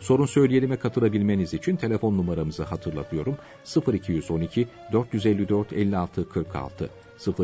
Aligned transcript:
Sorun 0.00 0.26
söyleyelime 0.26 0.76
katılabilmeniz 0.76 1.54
için 1.54 1.76
telefon 1.76 2.16
numaramızı 2.16 2.62
hatırlatıyorum. 2.62 3.36
0212 3.92 4.68
454 4.92 5.72
56 5.72 6.28
46 6.28 6.90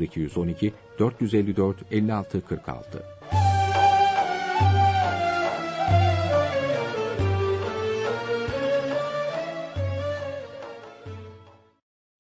0212 0.01 0.73
454 0.99 1.77
56 1.91 2.41
46 2.47 3.03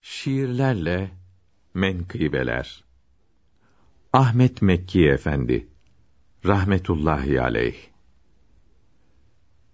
Şiirlerle 0.02 1.10
menkıbeler. 1.74 2.84
Ahmet 4.12 4.62
Mekki 4.62 5.08
Efendi 5.08 5.68
rahmetullahi 6.46 7.40
aleyh 7.40 7.91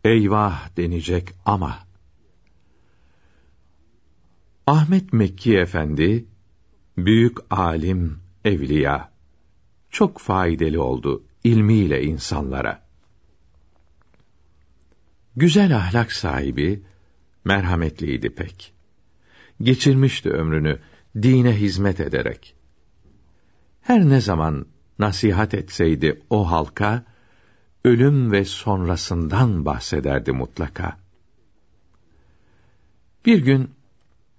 Eyvah 0.09 0.77
denecek 0.77 1.35
ama 1.45 1.79
Ahmet 4.67 5.13
Mekki 5.13 5.59
Efendi 5.59 6.25
büyük 6.97 7.39
alim, 7.51 8.21
evliya 8.45 9.13
çok 9.91 10.19
faydalı 10.19 10.83
oldu 10.85 11.25
ilmiyle 11.45 12.03
insanlara. 12.03 12.87
Güzel 15.37 15.77
ahlak 15.77 16.13
sahibi, 16.13 16.83
merhametliydi 17.45 18.35
pek. 18.35 18.73
Geçirmişti 19.63 20.31
ömrünü 20.31 20.81
dine 21.23 21.57
hizmet 21.61 22.01
ederek. 22.01 22.57
Her 23.81 24.09
ne 24.09 24.21
zaman 24.21 24.67
nasihat 24.99 25.55
etseydi 25.55 26.23
o 26.31 26.51
halka, 26.51 27.05
ölüm 27.85 28.33
ve 28.33 28.45
sonrasından 28.45 29.65
bahsederdi 29.65 30.33
mutlaka. 30.33 30.99
Bir 33.27 33.39
gün 33.39 33.71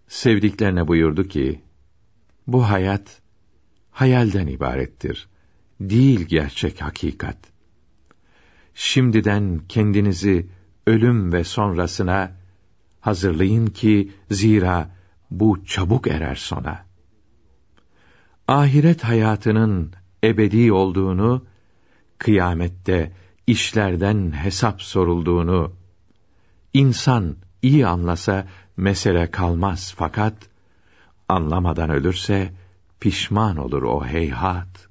sevdiklerine 0.08 0.88
buyurdu 0.88 1.23
ki, 1.23 1.62
bu 2.48 2.70
hayat 2.70 3.22
hayalden 3.92 4.48
ibarettir, 4.48 5.28
değil 5.80 6.22
gerçek 6.22 6.82
hakikat. 6.82 7.38
Şimdiden 8.73 9.62
kendinizi 9.70 10.48
ölüm 10.88 11.34
ve 11.34 11.44
sonrasına 11.44 12.36
hazırlayın 13.02 13.67
ki 13.67 14.12
zira 14.32 14.95
bu 15.32 15.66
çabuk 15.66 16.08
erer 16.08 16.36
sona. 16.36 16.86
Ahiret 18.48 19.04
hayatının 19.04 19.94
ebedi 20.23 20.72
olduğunu, 20.72 21.45
kıyamette 22.17 23.11
işlerden 23.49 24.32
hesap 24.32 24.82
sorulduğunu, 24.82 25.73
insan 26.73 27.36
iyi 27.61 27.87
anlasa 27.87 28.48
mesele 28.77 29.32
kalmaz 29.32 29.93
fakat, 29.98 30.49
anlamadan 31.30 31.89
ölürse 31.89 32.54
pişman 32.99 33.58
olur 33.58 33.83
o 33.83 34.05
heyhat. 34.05 34.89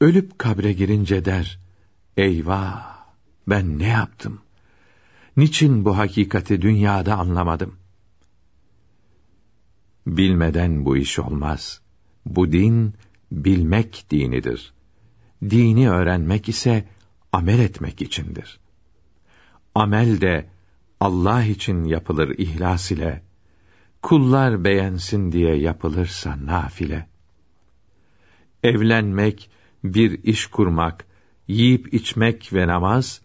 Ölüp 0.00 0.38
kabre 0.38 0.72
girince 0.72 1.24
der, 1.24 1.58
eyvah, 2.16 2.98
ben 3.48 3.78
ne 3.78 3.88
yaptım? 3.88 4.40
Niçin 5.36 5.84
bu 5.84 5.98
hakikati 5.98 6.62
dünyada 6.62 7.16
anlamadım? 7.16 7.76
Bilmeden 10.06 10.84
bu 10.84 10.96
iş 10.96 11.18
olmaz. 11.18 11.80
Bu 12.26 12.52
din, 12.52 12.94
bilmek 13.32 14.04
dinidir. 14.10 14.72
Dini 15.42 15.90
öğrenmek 15.90 16.48
ise, 16.48 16.88
amel 17.32 17.58
etmek 17.58 18.02
içindir. 18.02 18.60
Amel 19.74 20.20
de, 20.20 20.48
Allah 21.00 21.44
için 21.44 21.84
yapılır 21.84 22.38
ihlas 22.38 22.90
ile, 22.90 23.22
kullar 24.02 24.64
beğensin 24.64 25.32
diye 25.32 25.56
yapılırsa 25.56 26.46
nafile. 26.46 27.06
Evlenmek, 28.62 29.50
bir 29.84 30.22
iş 30.22 30.46
kurmak, 30.46 31.06
yiyip 31.48 31.94
içmek 31.94 32.52
ve 32.52 32.66
namaz, 32.66 33.20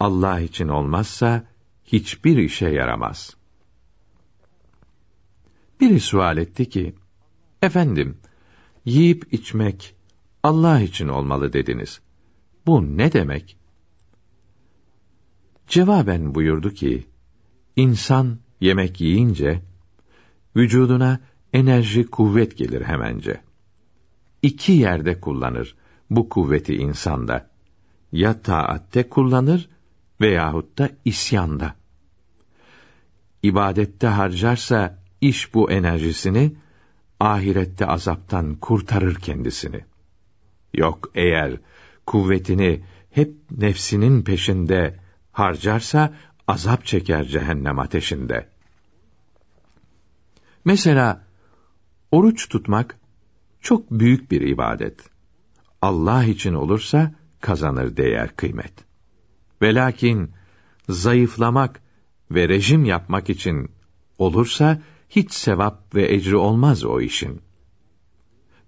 Allah 0.00 0.40
için 0.40 0.68
olmazsa, 0.68 1.44
hiçbir 1.84 2.36
işe 2.36 2.68
yaramaz. 2.68 3.36
Biri 5.80 6.00
sual 6.00 6.38
etti 6.38 6.68
ki, 6.68 6.94
Efendim, 7.62 8.18
yiyip 8.84 9.32
içmek 9.32 9.94
Allah 10.48 10.80
için 10.80 11.08
olmalı 11.08 11.52
dediniz. 11.52 12.00
Bu 12.66 12.96
ne 12.98 13.12
demek? 13.12 13.56
Cevaben 15.66 16.34
buyurdu 16.34 16.70
ki, 16.70 17.06
insan 17.76 18.38
yemek 18.60 19.00
yiyince, 19.00 19.62
vücuduna 20.56 21.20
enerji 21.52 22.06
kuvvet 22.06 22.58
gelir 22.58 22.82
hemence. 22.82 23.40
İki 24.42 24.72
yerde 24.72 25.20
kullanır 25.20 25.76
bu 26.10 26.28
kuvveti 26.28 26.76
insanda. 26.76 27.50
Ya 28.12 28.42
taatte 28.42 29.08
kullanır 29.08 29.68
veyahut 30.20 30.78
da 30.78 30.90
isyanda. 31.04 31.74
İbadette 33.42 34.06
harcarsa 34.06 35.02
iş 35.20 35.54
bu 35.54 35.70
enerjisini 35.70 36.56
ahirette 37.20 37.86
azaptan 37.86 38.54
kurtarır 38.54 39.14
kendisini. 39.14 39.84
Yok 40.74 41.10
eğer 41.14 41.60
kuvvetini 42.06 42.84
hep 43.10 43.34
nefsinin 43.50 44.22
peşinde 44.22 44.98
harcarsa 45.32 46.14
azap 46.48 46.84
çeker 46.86 47.24
cehennem 47.24 47.78
ateşinde. 47.78 48.48
Mesela 50.64 51.26
oruç 52.10 52.48
tutmak 52.48 52.98
çok 53.60 53.90
büyük 53.90 54.30
bir 54.30 54.40
ibadet. 54.40 55.10
Allah 55.82 56.24
için 56.24 56.54
olursa 56.54 57.14
kazanır 57.40 57.96
değer 57.96 58.36
kıymet. 58.36 58.72
Ve 59.62 59.74
lakin 59.74 60.30
zayıflamak 60.88 61.82
ve 62.30 62.48
rejim 62.48 62.84
yapmak 62.84 63.30
için 63.30 63.70
olursa 64.18 64.82
hiç 65.10 65.32
sevap 65.32 65.94
ve 65.94 66.14
ecri 66.14 66.36
olmaz 66.36 66.84
o 66.84 67.00
işin. 67.00 67.40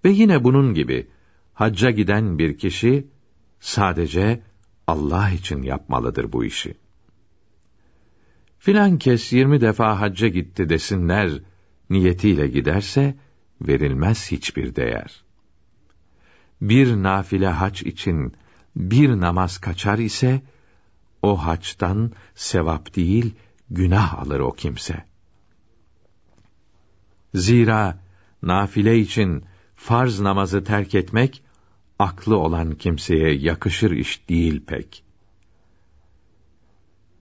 Ve 0.05 0.09
yine 0.09 0.43
bunun 0.43 0.73
gibi 0.73 1.07
hacca 1.61 1.91
giden 1.91 2.39
bir 2.39 2.57
kişi 2.57 3.07
sadece 3.59 4.43
Allah 4.87 5.29
için 5.29 5.61
yapmalıdır 5.61 6.31
bu 6.31 6.45
işi. 6.45 6.73
Filan 8.59 8.97
kes 8.97 9.33
yirmi 9.33 9.61
defa 9.61 9.99
hacca 9.99 10.27
gitti 10.27 10.69
desinler 10.69 11.31
niyetiyle 11.89 12.47
giderse 12.47 13.15
verilmez 13.61 14.31
hiçbir 14.31 14.75
değer. 14.75 15.23
Bir 16.61 16.87
nafile 17.03 17.47
haç 17.49 17.81
için 17.81 18.33
bir 18.75 19.09
namaz 19.09 19.57
kaçar 19.57 19.97
ise 19.97 20.41
o 21.21 21.45
haçtan 21.45 22.11
sevap 22.35 22.95
değil 22.95 23.35
günah 23.69 24.19
alır 24.19 24.39
o 24.39 24.51
kimse. 24.51 25.05
Zira 27.33 27.99
nafile 28.41 28.99
için 28.99 29.43
farz 29.75 30.19
namazı 30.19 30.63
terk 30.63 30.95
etmek 30.95 31.43
aklı 32.01 32.37
olan 32.37 32.75
kimseye 32.75 33.33
yakışır 33.33 33.91
iş 33.91 34.29
değil 34.29 34.65
pek. 34.67 35.03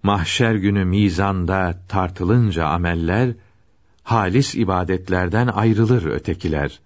Mahşer 0.02 0.54
günü 0.54 0.84
mizanda 0.84 1.84
tartılınca 1.88 2.66
ameller 2.66 3.34
halis 4.02 4.54
ibadetlerden 4.54 5.46
ayrılır 5.46 6.06
ötekiler. 6.06 6.80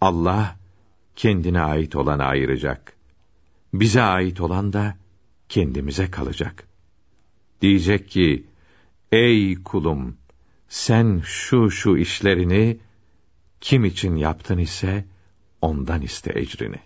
Allah 0.00 0.56
kendine 1.16 1.60
ait 1.60 1.96
olanı 1.96 2.24
ayıracak. 2.24 2.92
Bize 3.74 4.02
ait 4.02 4.40
olan 4.40 4.72
da 4.72 4.96
kendimize 5.48 6.10
kalacak. 6.10 6.68
Diyecek 7.60 8.08
ki: 8.08 8.46
Ey 9.12 9.62
kulum, 9.62 10.16
sen 10.68 11.22
şu 11.24 11.70
şu 11.70 11.96
işlerini 11.96 12.78
kim 13.60 13.84
için 13.84 14.16
yaptın 14.16 14.58
ise 14.58 15.04
ondan 15.62 16.02
iste 16.02 16.32
ecrini. 16.34 16.76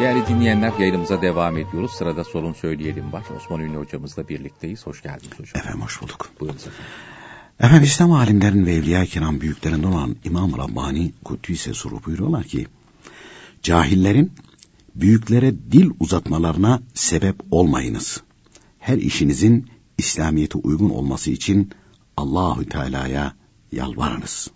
Değerli 0.00 0.26
dinleyenler 0.26 0.72
yayınımıza 0.78 1.22
devam 1.22 1.56
ediyoruz. 1.58 1.90
Sırada 1.90 2.24
sorun 2.24 2.52
söyleyelim 2.52 3.12
var. 3.12 3.24
Osman 3.36 3.60
Ünlü 3.60 3.76
hocamızla 3.76 4.28
birlikteyiz. 4.28 4.86
Hoş 4.86 5.02
geldiniz 5.02 5.32
hocam. 5.38 5.62
Efendim 5.62 5.80
hoş 5.80 6.02
bulduk. 6.02 6.30
Buyurunuz 6.40 6.66
efendim. 6.66 6.84
Efendim 7.60 7.82
İslam 7.82 8.12
alimlerin 8.12 8.66
ve 8.66 8.74
evliya 8.74 9.06
kiram 9.06 9.40
büyüklerinden 9.40 9.88
olan 9.88 10.16
İmam 10.24 10.58
Rabbani 10.58 11.12
Kudüs'e 11.24 11.74
soru 11.74 12.04
buyuruyorlar 12.06 12.44
ki 12.44 12.66
cahillerin 13.62 14.32
büyüklere 14.94 15.54
dil 15.54 15.90
uzatmalarına 16.00 16.82
sebep 16.94 17.36
olmayınız. 17.50 18.22
Her 18.78 18.96
işinizin 18.96 19.70
İslamiyete 20.00 20.58
uygun 20.58 20.90
olması 20.90 21.30
için 21.30 21.70
Allahü 22.16 22.68
Teala'ya 22.68 23.34
yalvarınız 23.72 24.50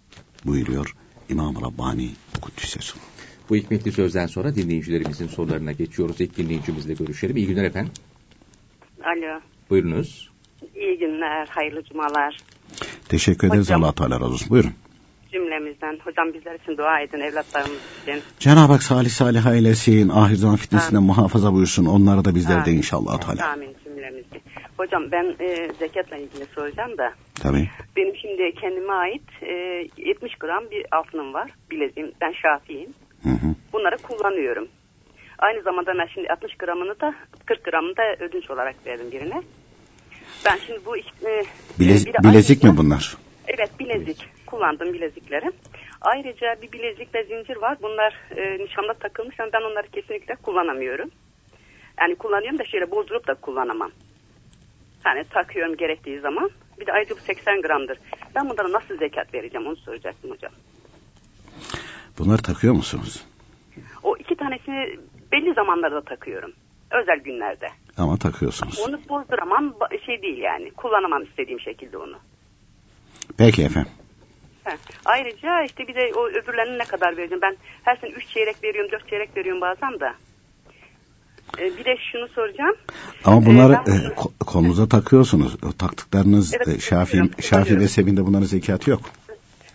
buyuruyor 0.44 0.96
İmam 1.29 1.55
Rabbani 1.62 2.11
Kuddüs'e. 2.41 2.81
Bu 3.50 3.56
hikmetli 3.56 3.93
sözden 3.93 4.26
sonra 4.26 4.55
dinleyicilerimizin 4.55 5.29
sorularına 5.29 5.73
geçiyoruz. 5.73 6.20
İlk 6.20 6.37
dinleyicimizle 6.37 6.94
görüşelim. 6.94 7.37
İyi 7.37 7.46
günler 7.46 7.64
efendim. 7.64 7.93
Alo. 9.05 9.41
Buyurunuz. 9.70 10.31
İyi 10.75 10.99
günler, 10.99 11.47
hayırlı 11.47 11.85
cumalar 11.85 12.37
Teşekkür 13.08 13.49
ederiz. 13.49 13.70
Allah 13.70 13.93
Teala 13.93 14.14
razı 14.14 14.26
olsun. 14.26 14.50
Buyurun. 14.50 14.73
cümlemizden. 15.32 15.99
Hocam 16.05 16.35
bizler 16.35 16.55
için 16.55 16.76
dua 16.79 17.00
edin, 17.00 17.20
evlatlarımız 17.20 17.79
için. 18.02 18.23
Cenab-ı 18.38 18.73
Hak 18.73 18.82
salih 18.82 19.11
salih 19.11 19.47
eylesin, 19.47 20.08
ahir 20.08 20.37
zaman 20.37 20.56
fitnesinden 20.56 20.97
Amin. 20.97 21.06
muhafaza 21.06 21.52
buyursun. 21.52 21.87
Onları 21.87 22.25
da 22.25 22.35
bizler 22.35 22.64
de 22.64 22.73
inşallah 22.73 23.20
Teala. 23.20 23.52
Amin. 23.52 23.75
Hocam 24.76 25.12
ben 25.12 25.36
e, 25.40 25.69
zekatla 25.78 26.16
ilgili 26.16 26.46
soracağım 26.54 26.98
da. 26.98 27.12
Tabii. 27.42 27.69
Benim 27.96 28.16
şimdi 28.16 28.54
kendime 28.60 28.92
ait 28.92 29.22
e, 29.42 29.52
70 29.96 30.34
gram 30.34 30.70
bir 30.70 30.86
altınım 30.96 31.34
var. 31.34 31.50
Bileziğim. 31.70 32.12
Ben 32.20 32.32
şafiyim. 32.32 32.94
Hı 33.22 33.28
hı. 33.31 33.54
Bunları 33.72 33.98
kullanıyorum. 33.98 34.69
Aynı 35.38 35.62
zamanda 35.62 35.92
ben 35.98 36.06
şimdi 36.14 36.28
60 36.28 36.54
gramını 36.56 37.00
da 37.00 37.14
40 37.46 37.64
gramını 37.64 37.96
da 37.96 38.02
ödünç 38.25 38.50
olarak 38.50 38.86
verdim 38.86 39.10
birine. 39.12 39.42
Ben 40.44 40.58
şimdi 40.66 40.80
bu 40.87 40.96
e, 40.96 41.02
Bilez- 41.80 42.22
bilezik 42.22 42.64
ayrıca- 42.64 42.70
mi 42.72 42.76
bunlar? 42.76 43.16
Evet 43.46 43.70
bilezik. 43.80 44.28
Kullandım 44.46 44.92
bilezikleri. 44.92 45.52
Ayrıca 46.00 46.56
bir 46.62 46.72
bilezik 46.72 47.14
ve 47.14 47.25
zincir 47.25 47.56
var. 47.56 47.76
Bunlar 47.82 48.14
e, 48.37 48.64
nişanda 48.64 48.94
takılmış 48.94 49.40
ama 49.40 49.50
ben 49.52 49.62
onları 49.62 49.87
kesinlikle 49.88 50.34
kullanamıyorum. 50.34 51.10
Yani 52.00 52.14
kullanıyorum 52.14 52.58
da 52.58 52.64
şöyle 52.64 52.90
bozdurup 52.90 53.26
da 53.26 53.34
kullanamam. 53.34 53.90
Yani 55.06 55.24
takıyorum 55.30 55.76
gerektiği 55.76 56.20
zaman. 56.20 56.50
Bir 56.80 56.86
de 56.86 56.92
ayrıca 56.92 57.16
bu 57.16 57.20
80 57.20 57.62
gramdır. 57.62 57.98
Ben 58.34 58.50
bunlara 58.50 58.72
nasıl 58.72 58.98
zekat 58.98 59.34
vereceğim 59.34 59.66
onu 59.66 59.76
soracaktım 59.76 60.30
hocam. 60.30 60.52
Bunları 62.18 62.42
takıyor 62.42 62.74
musunuz? 62.74 63.24
O 64.02 64.16
iki 64.16 64.36
tanesini 64.36 64.98
belli 65.32 65.54
zamanlarda 65.54 66.00
takıyorum. 66.00 66.52
Özel 66.90 67.18
günlerde. 67.18 67.68
Ama 67.96 68.16
takıyorsunuz. 68.16 68.78
Onu 68.88 69.00
bozduramam 69.08 69.74
şey 70.06 70.22
değil 70.22 70.38
yani. 70.38 70.70
Kullanamam 70.70 71.22
istediğim 71.22 71.60
şekilde 71.60 71.98
onu. 71.98 72.16
Peki 73.38 73.62
efendim. 73.62 73.92
He. 74.64 74.76
Ayrıca 75.04 75.62
işte 75.62 75.88
bir 75.88 75.94
de 75.94 76.12
o 76.14 76.28
öbürlerine 76.28 76.78
ne 76.78 76.84
kadar 76.84 77.16
vereceğim? 77.16 77.42
Ben 77.42 77.56
her 77.84 77.96
sene 77.96 78.10
3 78.10 78.28
çeyrek 78.28 78.64
veriyorum, 78.64 78.92
4 78.92 79.08
çeyrek 79.08 79.36
veriyorum 79.36 79.60
bazen 79.60 80.00
de. 80.00 80.12
Ee, 81.58 81.76
bir 81.76 81.85
de 81.85 81.96
şunu 82.12 82.29
soracağım. 82.29 82.75
Ama 83.25 83.46
bunları 83.46 83.73
Ee, 83.73 83.76
ben- 83.87 83.93
e, 83.93 84.14
ko- 84.14 84.44
kolunuza 84.46 84.88
takıyorsunuz. 84.88 85.56
O 85.69 85.73
taktıklarınız 85.73 86.55
Evet, 86.55 86.69
e, 86.69 86.81
Şafii, 86.81 87.23
Şafii 87.43 87.75
mezhebinde 87.76 88.26
bunların 88.26 88.46
zekatı 88.46 88.91
yok. 88.91 89.00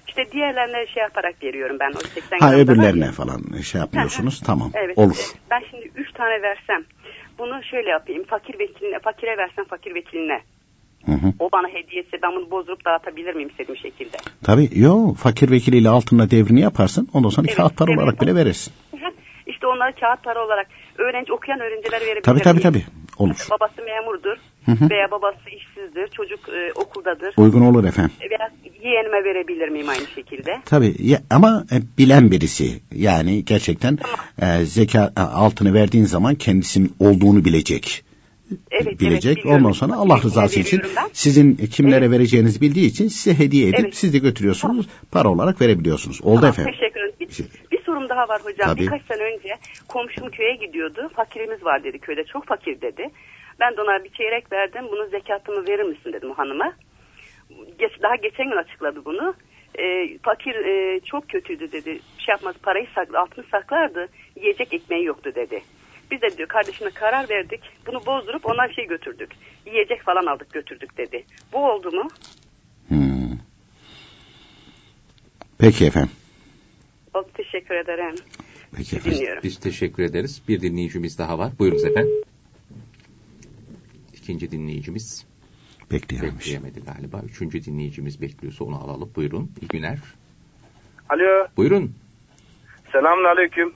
İşte 0.08 0.32
diğerlerine 0.32 0.88
şey 0.94 1.04
yaparak 1.04 1.44
veriyorum 1.44 1.78
ben 1.80 1.92
o 1.92 2.00
80 2.14 2.40
Ha 2.40 2.56
öbürlerine 2.56 3.08
var. 3.08 3.12
falan 3.12 3.42
e, 3.60 3.64
şey 3.64 3.82
yapmıyorsunuz. 3.82 4.42
Tamam. 4.46 4.72
Evet. 4.74 4.98
Olur. 4.98 5.16
e, 5.36 5.38
Ben 5.52 5.62
şimdi 5.72 5.92
3 5.96 6.14
tane 6.14 6.42
versem 6.42 6.84
bunu 7.40 7.64
şöyle 7.64 7.90
yapayım. 7.90 8.24
Fakir 8.24 8.60
vekiline, 8.60 9.00
fakire 9.00 9.38
versem 9.38 9.66
fakir 9.66 9.96
vekiline. 9.96 10.42
Hı 11.06 11.12
hı. 11.12 11.34
O 11.40 11.50
bana 11.52 11.68
hediyesi 11.68 12.12
ben 12.24 12.32
bunu 12.36 12.52
bozdurup 12.52 12.86
dağıtabilir 12.86 13.34
miyim 13.36 13.50
istediğim 13.50 13.78
şekilde? 13.78 14.18
Tabii 14.44 14.70
yo 14.76 15.14
fakir 15.14 15.52
vekiliyle 15.52 15.90
altınla 15.90 16.32
devrini 16.32 16.62
yaparsın. 16.62 17.10
Ondan 17.14 17.30
sonra 17.30 17.48
Evet, 17.48 17.58
kağıt 17.58 17.78
para 17.78 17.92
evet. 17.92 18.00
olarak 18.04 18.22
bile 18.22 18.36
verirsin. 18.36 18.74
işte 19.48 19.68
onları 19.68 19.94
kağıt 20.00 20.24
para 20.24 20.46
olarak 20.46 20.68
öğrenci 21.00 21.34
okuyan 21.34 21.60
öğrenciler 21.60 22.02
verebilir 22.02 22.22
Tabii 22.24 22.42
tabii 22.42 22.62
tabii. 22.62 22.84
Olur. 23.18 23.36
Babası 23.52 23.82
memurdur 23.86 24.38
Hı 24.66 24.72
hı. 24.72 24.90
veya 24.90 25.12
babası 25.12 25.50
işsizdir, 25.50 26.08
çocuk 26.08 26.40
e, 26.50 26.74
okuldadır. 26.76 27.34
Uygun 27.38 27.62
olur 27.62 27.84
efendim. 27.84 28.12
Veya 28.30 28.50
yeğenime 28.84 29.24
verebilir 29.24 29.70
miyim 29.70 29.90
aynı 29.90 30.08
şekilde? 30.16 30.62
Tabii 30.66 30.96
ya, 31.00 31.22
ama 31.30 31.66
e, 31.72 31.76
bilen 31.98 32.32
birisi 32.32 32.80
yani 32.96 33.46
gerçekten 33.46 33.98
e, 34.42 34.66
zeka 34.66 35.14
e, 35.18 35.22
altını 35.22 35.74
verdiğin 35.74 36.06
zaman 36.06 36.36
kendisinin 36.36 36.94
olduğunu 37.00 37.46
bilecek. 37.46 38.04
Evet, 38.72 39.00
bilecek. 39.00 39.38
evet. 39.46 39.56
Ondan 39.56 39.72
sonra 39.72 39.94
Allah 39.96 40.22
rızası 40.24 40.60
için 40.60 40.82
ben. 40.96 41.10
sizin 41.14 41.58
e, 41.62 41.68
kimlere 41.68 42.06
Evet. 42.06 42.12
vereceğinizi 42.12 42.62
bildiği 42.62 42.88
için 42.88 43.08
size 43.08 43.40
hediye 43.40 43.68
edip 43.68 43.80
Evet. 43.80 43.96
siz 43.96 44.14
de 44.14 44.18
götürüyorsunuz. 44.18 44.86
Para 45.12 45.30
olarak 45.30 45.62
verebiliyorsunuz. 45.62 46.22
Oldu 46.22 46.36
Tamam, 46.36 46.50
efendim. 46.50 46.74
Teşekkür 46.80 47.00
ederim. 47.00 47.69
Bir, 47.90 47.94
bir 47.94 47.96
sorum 47.96 48.10
daha 48.10 48.28
var 48.28 48.42
hocam. 48.44 48.70
Tabii. 48.70 48.80
Birkaç 48.82 49.02
sene 49.06 49.24
önce 49.24 49.58
komşum 49.88 50.30
köye 50.30 50.56
gidiyordu. 50.56 51.10
Fakirimiz 51.16 51.66
var 51.66 51.84
dedi 51.84 52.00
köyde. 52.00 52.24
Çok 52.24 52.46
fakir 52.46 52.82
dedi. 52.82 53.10
Ben 53.60 53.78
de 53.78 53.82
ona 53.82 54.04
bir 54.04 54.10
çeyrek 54.10 54.52
verdim. 54.52 54.86
Bunun 54.92 55.10
zekatımı 55.10 55.68
verir 55.68 55.84
misin 55.84 56.14
dedim 56.14 56.32
hanıma. 56.32 56.74
Geç, 57.80 57.92
daha 58.02 58.16
geçen 58.16 58.50
gün 58.50 58.58
açıkladı 58.58 59.06
bunu. 59.06 59.34
Ee, 59.80 60.18
fakir 60.24 60.56
e, 60.56 61.00
çok 61.00 61.30
kötüydü 61.30 61.72
dedi. 61.72 62.00
Bir 62.18 62.24
şey 62.24 62.32
yapmaz 62.32 62.56
parayı 62.64 62.88
saklı, 62.96 63.20
altını 63.20 63.46
saklardı. 63.52 64.08
Yiyecek 64.36 64.74
ekmeği 64.74 65.06
yoktu 65.06 65.32
dedi. 65.36 65.62
Biz 66.12 66.22
de 66.22 66.38
diyor 66.38 66.48
kardeşime 66.48 66.90
karar 66.90 67.30
verdik. 67.30 67.62
Bunu 67.88 68.06
bozdurup 68.06 68.46
ona 68.46 68.74
şey 68.74 68.88
götürdük. 68.88 69.32
Yiyecek 69.66 70.04
falan 70.04 70.26
aldık 70.26 70.54
götürdük 70.54 70.98
dedi. 70.98 71.26
Bu 71.54 71.72
oldu 71.72 71.92
mu? 71.92 72.08
Hmm. 72.88 73.38
Peki 75.60 75.86
efendim. 75.86 76.12
Teşekkür 77.52 77.76
ederim. 77.76 78.16
Peki. 78.78 79.04
Dinliyorum. 79.04 79.44
Biz 79.44 79.60
teşekkür 79.60 80.04
ederiz. 80.04 80.42
Bir 80.48 80.62
dinleyicimiz 80.62 81.18
daha 81.18 81.40
var. 81.40 81.52
Buyurunuz 81.60 81.86
efendim. 81.86 82.12
İkinci 84.14 84.52
dinleyicimiz 84.52 85.26
Bekleyememiş. 85.92 86.40
bekleyemedi 86.40 86.80
galiba. 86.86 87.22
Üçüncü 87.30 87.64
dinleyicimiz 87.66 88.22
bekliyorsa 88.22 88.64
onu 88.66 88.76
alalım. 88.84 89.12
Buyurun. 89.16 89.52
İyi 89.62 89.68
günler. 89.68 89.98
Alo, 91.10 91.48
Buyurun. 91.58 91.94
selamun 92.92 93.24
aleyküm. 93.24 93.74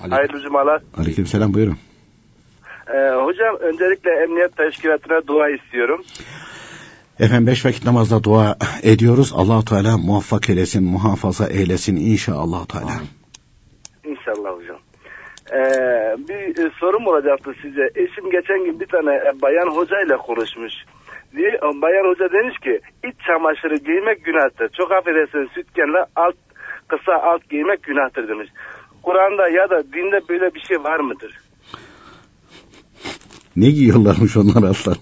Ali. 0.00 0.10
Hayırlı 0.10 0.42
cumalar. 0.42 0.82
Aleykümselam 0.96 1.54
buyurun. 1.54 1.78
Ee, 2.88 2.98
hocam 3.14 3.56
öncelikle 3.60 4.10
emniyet 4.10 4.56
teşkilatına 4.56 5.26
dua 5.26 5.48
istiyorum. 5.50 6.04
Efendim 7.20 7.46
beş 7.46 7.64
vakit 7.64 7.84
namazda 7.84 8.24
dua 8.24 8.56
ediyoruz. 8.82 9.32
allah 9.36 9.64
Teala 9.64 9.98
muvaffak 9.98 10.50
eylesin, 10.50 10.84
muhafaza 10.84 11.46
eylesin 11.46 11.96
inşallah 11.96 12.66
Teala. 12.66 12.92
İnşallah 14.04 14.50
hocam. 14.56 14.78
Ee, 15.52 15.58
bir 16.28 16.64
e, 16.64 16.70
sorum 16.80 17.06
olacaktı 17.06 17.50
size. 17.62 17.82
Eşim 17.94 18.30
geçen 18.30 18.64
gün 18.64 18.80
bir 18.80 18.86
tane 18.86 19.14
e, 19.14 19.42
bayan 19.42 19.76
hocayla 19.76 20.16
konuşmuş. 20.16 20.72
Diye, 21.36 21.48
e, 21.48 21.82
bayan 21.82 22.08
hoca 22.10 22.32
demiş 22.32 22.58
ki 22.58 22.80
iç 23.08 23.26
çamaşırı 23.26 23.76
giymek 23.76 24.24
günahtır. 24.24 24.68
Çok 24.68 24.92
affedersiniz 24.92 25.48
sütyenle 25.54 26.04
alt 26.16 26.34
kısa 26.88 27.12
alt 27.12 27.50
giymek 27.50 27.82
günahtır 27.82 28.28
demiş. 28.28 28.48
Kur'an'da 29.02 29.48
ya 29.48 29.70
da 29.70 29.82
dinde 29.92 30.20
böyle 30.28 30.54
bir 30.54 30.60
şey 30.60 30.84
var 30.84 31.00
mıdır? 31.00 31.38
Ne 33.56 33.70
giyiyorlarmış 33.70 34.36
onlar 34.36 34.70
aslan? 34.70 34.96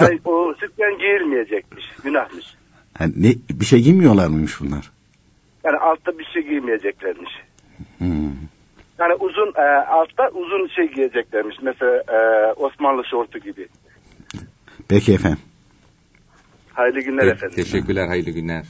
Yani 0.00 0.20
o 0.24 0.54
sütyen 0.60 0.98
giyilmeyecekmiş. 0.98 1.84
Günahmış. 2.04 2.44
Ha, 2.98 3.04
ne, 3.16 3.34
bir 3.50 3.64
şey 3.64 3.80
giymiyorlar 3.80 4.26
mıymış 4.28 4.60
bunlar? 4.60 4.90
Yani 5.64 5.76
altta 5.76 6.18
bir 6.18 6.24
şey 6.24 6.42
giymeyeceklermiş. 6.42 7.30
Hmm. 7.98 8.32
Yani 8.98 9.14
uzun 9.14 9.52
e, 9.56 9.62
altta 9.86 10.28
uzun 10.28 10.68
şey 10.76 10.92
giyeceklermiş. 10.94 11.56
Mesela 11.62 12.02
e, 12.08 12.52
Osmanlı 12.52 13.02
şortu 13.10 13.38
gibi. 13.38 13.68
Peki 14.88 15.12
efendim. 15.12 15.38
Hayırlı 16.72 17.00
günler 17.00 17.22
Evet, 17.22 17.34
efendim. 17.36 17.56
teşekkürler. 17.56 18.06
Hayırlı 18.08 18.30
günler. 18.30 18.64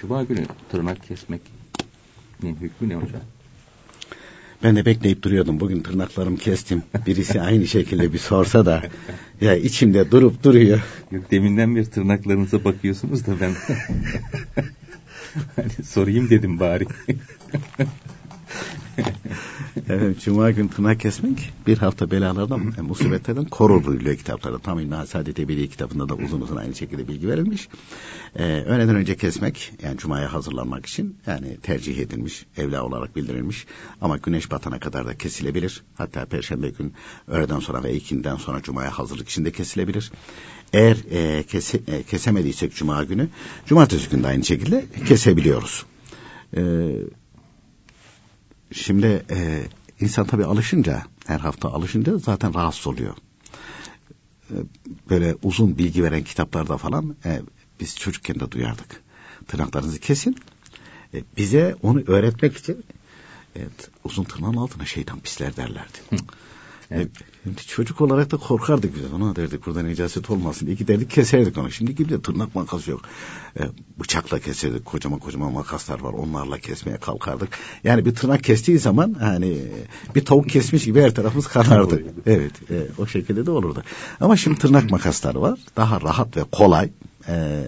Cuma 0.00 0.22
günü 0.22 0.44
tırnak 0.70 1.02
kesmek 1.02 1.40
hükmü 2.42 2.88
ne 2.88 2.94
hocam? 2.94 3.20
Ben 4.62 4.76
de 4.76 4.86
bekleyip 4.86 5.22
duruyordum. 5.22 5.60
Bugün 5.60 5.82
tırnaklarımı 5.82 6.36
kestim. 6.36 6.82
Birisi 7.06 7.40
aynı 7.40 7.66
şekilde 7.66 8.12
bir 8.12 8.18
sorsa 8.18 8.66
da 8.66 8.82
ya 9.40 9.56
içimde 9.56 10.10
durup 10.10 10.42
duruyor. 10.42 10.80
Yok 11.12 11.30
deminden 11.30 11.76
beri 11.76 11.90
tırnaklarınıza 11.90 12.64
bakıyorsunuz 12.64 13.26
da 13.26 13.40
ben 13.40 13.50
hani 15.56 15.84
sorayım 15.84 16.30
dedim 16.30 16.60
bari. 16.60 16.86
Evet, 19.88 20.20
Cuma 20.20 20.50
günü 20.50 20.70
tırnak 20.70 21.00
kesmek 21.00 21.52
bir 21.66 21.78
hafta 21.78 22.10
belalardan, 22.10 22.74
e, 22.78 22.80
musibetlerden 22.80 23.44
korur 23.44 23.84
buyuruyor 23.84 24.16
kitaplarda. 24.16 24.58
Tam 24.58 24.80
İlmi 24.80 25.06
Saadet 25.06 25.38
Ebedi 25.38 25.70
kitabında 25.70 26.08
da 26.08 26.14
uzun 26.14 26.40
uzun 26.40 26.56
aynı 26.56 26.74
şekilde 26.74 27.08
bilgi 27.08 27.28
verilmiş. 27.28 27.68
Ee, 28.36 28.44
öğleden 28.44 28.96
önce 28.96 29.16
kesmek, 29.16 29.72
yani 29.82 29.98
Cuma'ya 29.98 30.32
hazırlanmak 30.32 30.86
için 30.86 31.16
yani 31.26 31.56
tercih 31.62 31.98
edilmiş, 31.98 32.46
evla 32.56 32.82
olarak 32.82 33.16
bildirilmiş. 33.16 33.66
Ama 34.00 34.16
güneş 34.16 34.50
batana 34.50 34.80
kadar 34.80 35.06
da 35.06 35.18
kesilebilir. 35.18 35.82
Hatta 35.94 36.24
Perşembe 36.24 36.68
gün 36.68 36.92
öğleden 37.28 37.60
sonra 37.60 37.82
ve 37.82 37.94
ikinden 37.94 38.36
sonra 38.36 38.62
Cuma'ya 38.62 38.90
hazırlık 38.90 39.28
için 39.28 39.44
de 39.44 39.50
kesilebilir. 39.50 40.12
Eğer 40.72 40.96
e, 41.10 41.42
kese, 41.42 41.80
e, 41.86 42.02
kesemediysek 42.02 42.74
Cuma 42.74 43.04
günü, 43.04 43.28
Cumartesi 43.66 44.10
günü 44.10 44.22
de 44.22 44.26
aynı 44.26 44.44
şekilde 44.44 44.84
kesebiliyoruz. 45.06 45.84
Ee, 46.56 46.60
şimdi 48.72 49.24
e, 49.30 49.62
insan 50.00 50.26
tabii 50.26 50.44
alışınca, 50.44 51.02
her 51.26 51.40
hafta 51.40 51.68
alışınca 51.68 52.18
zaten 52.18 52.54
rahatsız 52.54 52.86
oluyor. 52.86 53.16
E, 54.50 54.54
böyle 55.10 55.36
uzun 55.42 55.78
bilgi 55.78 56.02
veren 56.02 56.22
kitaplarda 56.22 56.76
falan 56.76 57.16
e, 57.24 57.40
biz 57.80 57.96
çocukken 57.96 58.40
de 58.40 58.50
duyardık. 58.50 59.02
Tırnaklarınızı 59.46 59.98
kesin. 59.98 60.36
E, 61.14 61.22
bize 61.36 61.76
onu 61.82 62.02
öğretmek 62.06 62.56
için 62.56 62.84
evet, 63.56 63.90
uzun 64.04 64.24
tırnağın 64.24 64.56
altına 64.56 64.84
şeytan 64.84 65.20
pisler 65.20 65.56
derlerdi. 65.56 65.98
Evet. 66.12 66.22
Şimdi 66.88 67.62
çocuk 67.66 68.00
olarak 68.00 68.30
da 68.30 68.36
korkardık 68.36 68.96
biz. 68.96 69.12
Ona 69.12 69.36
derdik 69.36 69.66
buradan 69.66 69.88
icaset 69.88 70.30
olmasın 70.30 70.66
diye 70.66 70.76
giderdik 70.76 71.10
keserdik 71.10 71.58
onu. 71.58 71.70
Şimdi 71.70 71.94
gibi 71.94 72.08
de 72.08 72.22
tırnak 72.22 72.54
makası 72.54 72.90
yok. 72.90 73.00
E, 73.60 73.62
bıçakla 74.00 74.38
keserdik. 74.38 74.84
Kocaman 74.84 75.18
kocaman 75.18 75.52
makaslar 75.52 76.00
var. 76.00 76.12
Onlarla 76.12 76.58
kesmeye 76.58 76.98
kalkardık. 76.98 77.48
Yani 77.84 78.04
bir 78.04 78.14
tırnak 78.14 78.44
kestiği 78.44 78.78
zaman 78.78 79.14
hani 79.14 79.58
bir 80.14 80.24
tavuk 80.24 80.48
kesmiş 80.48 80.84
gibi 80.84 81.00
her 81.00 81.14
tarafımız 81.14 81.46
kanardı. 81.46 82.02
evet 82.26 82.52
e, 82.70 82.86
o 82.98 83.06
şekilde 83.06 83.46
de 83.46 83.50
olurdu. 83.50 83.82
Ama 84.20 84.36
şimdi 84.36 84.58
tırnak 84.58 84.90
makasları 84.90 85.40
var. 85.40 85.58
Daha 85.76 86.00
rahat 86.00 86.36
ve 86.36 86.44
kolay. 86.52 86.90
E, 87.28 87.64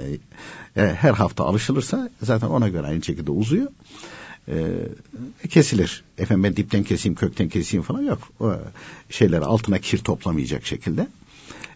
e, 0.76 0.82
her 0.82 1.12
hafta 1.12 1.44
alışılırsa 1.44 2.10
zaten 2.22 2.46
ona 2.46 2.68
göre 2.68 2.86
aynı 2.86 3.02
şekilde 3.02 3.30
uzuyor 3.30 3.68
e, 4.48 5.48
kesilir. 5.48 6.04
Efendim 6.18 6.44
ben 6.44 6.56
dipten 6.56 6.82
keseyim, 6.82 7.14
kökten 7.14 7.48
keseyim 7.48 7.82
falan 7.82 8.02
yok. 8.02 8.32
O 8.40 8.54
şeyler 9.10 9.42
altına 9.42 9.78
kir 9.78 9.98
toplamayacak 9.98 10.66
şekilde. 10.66 11.08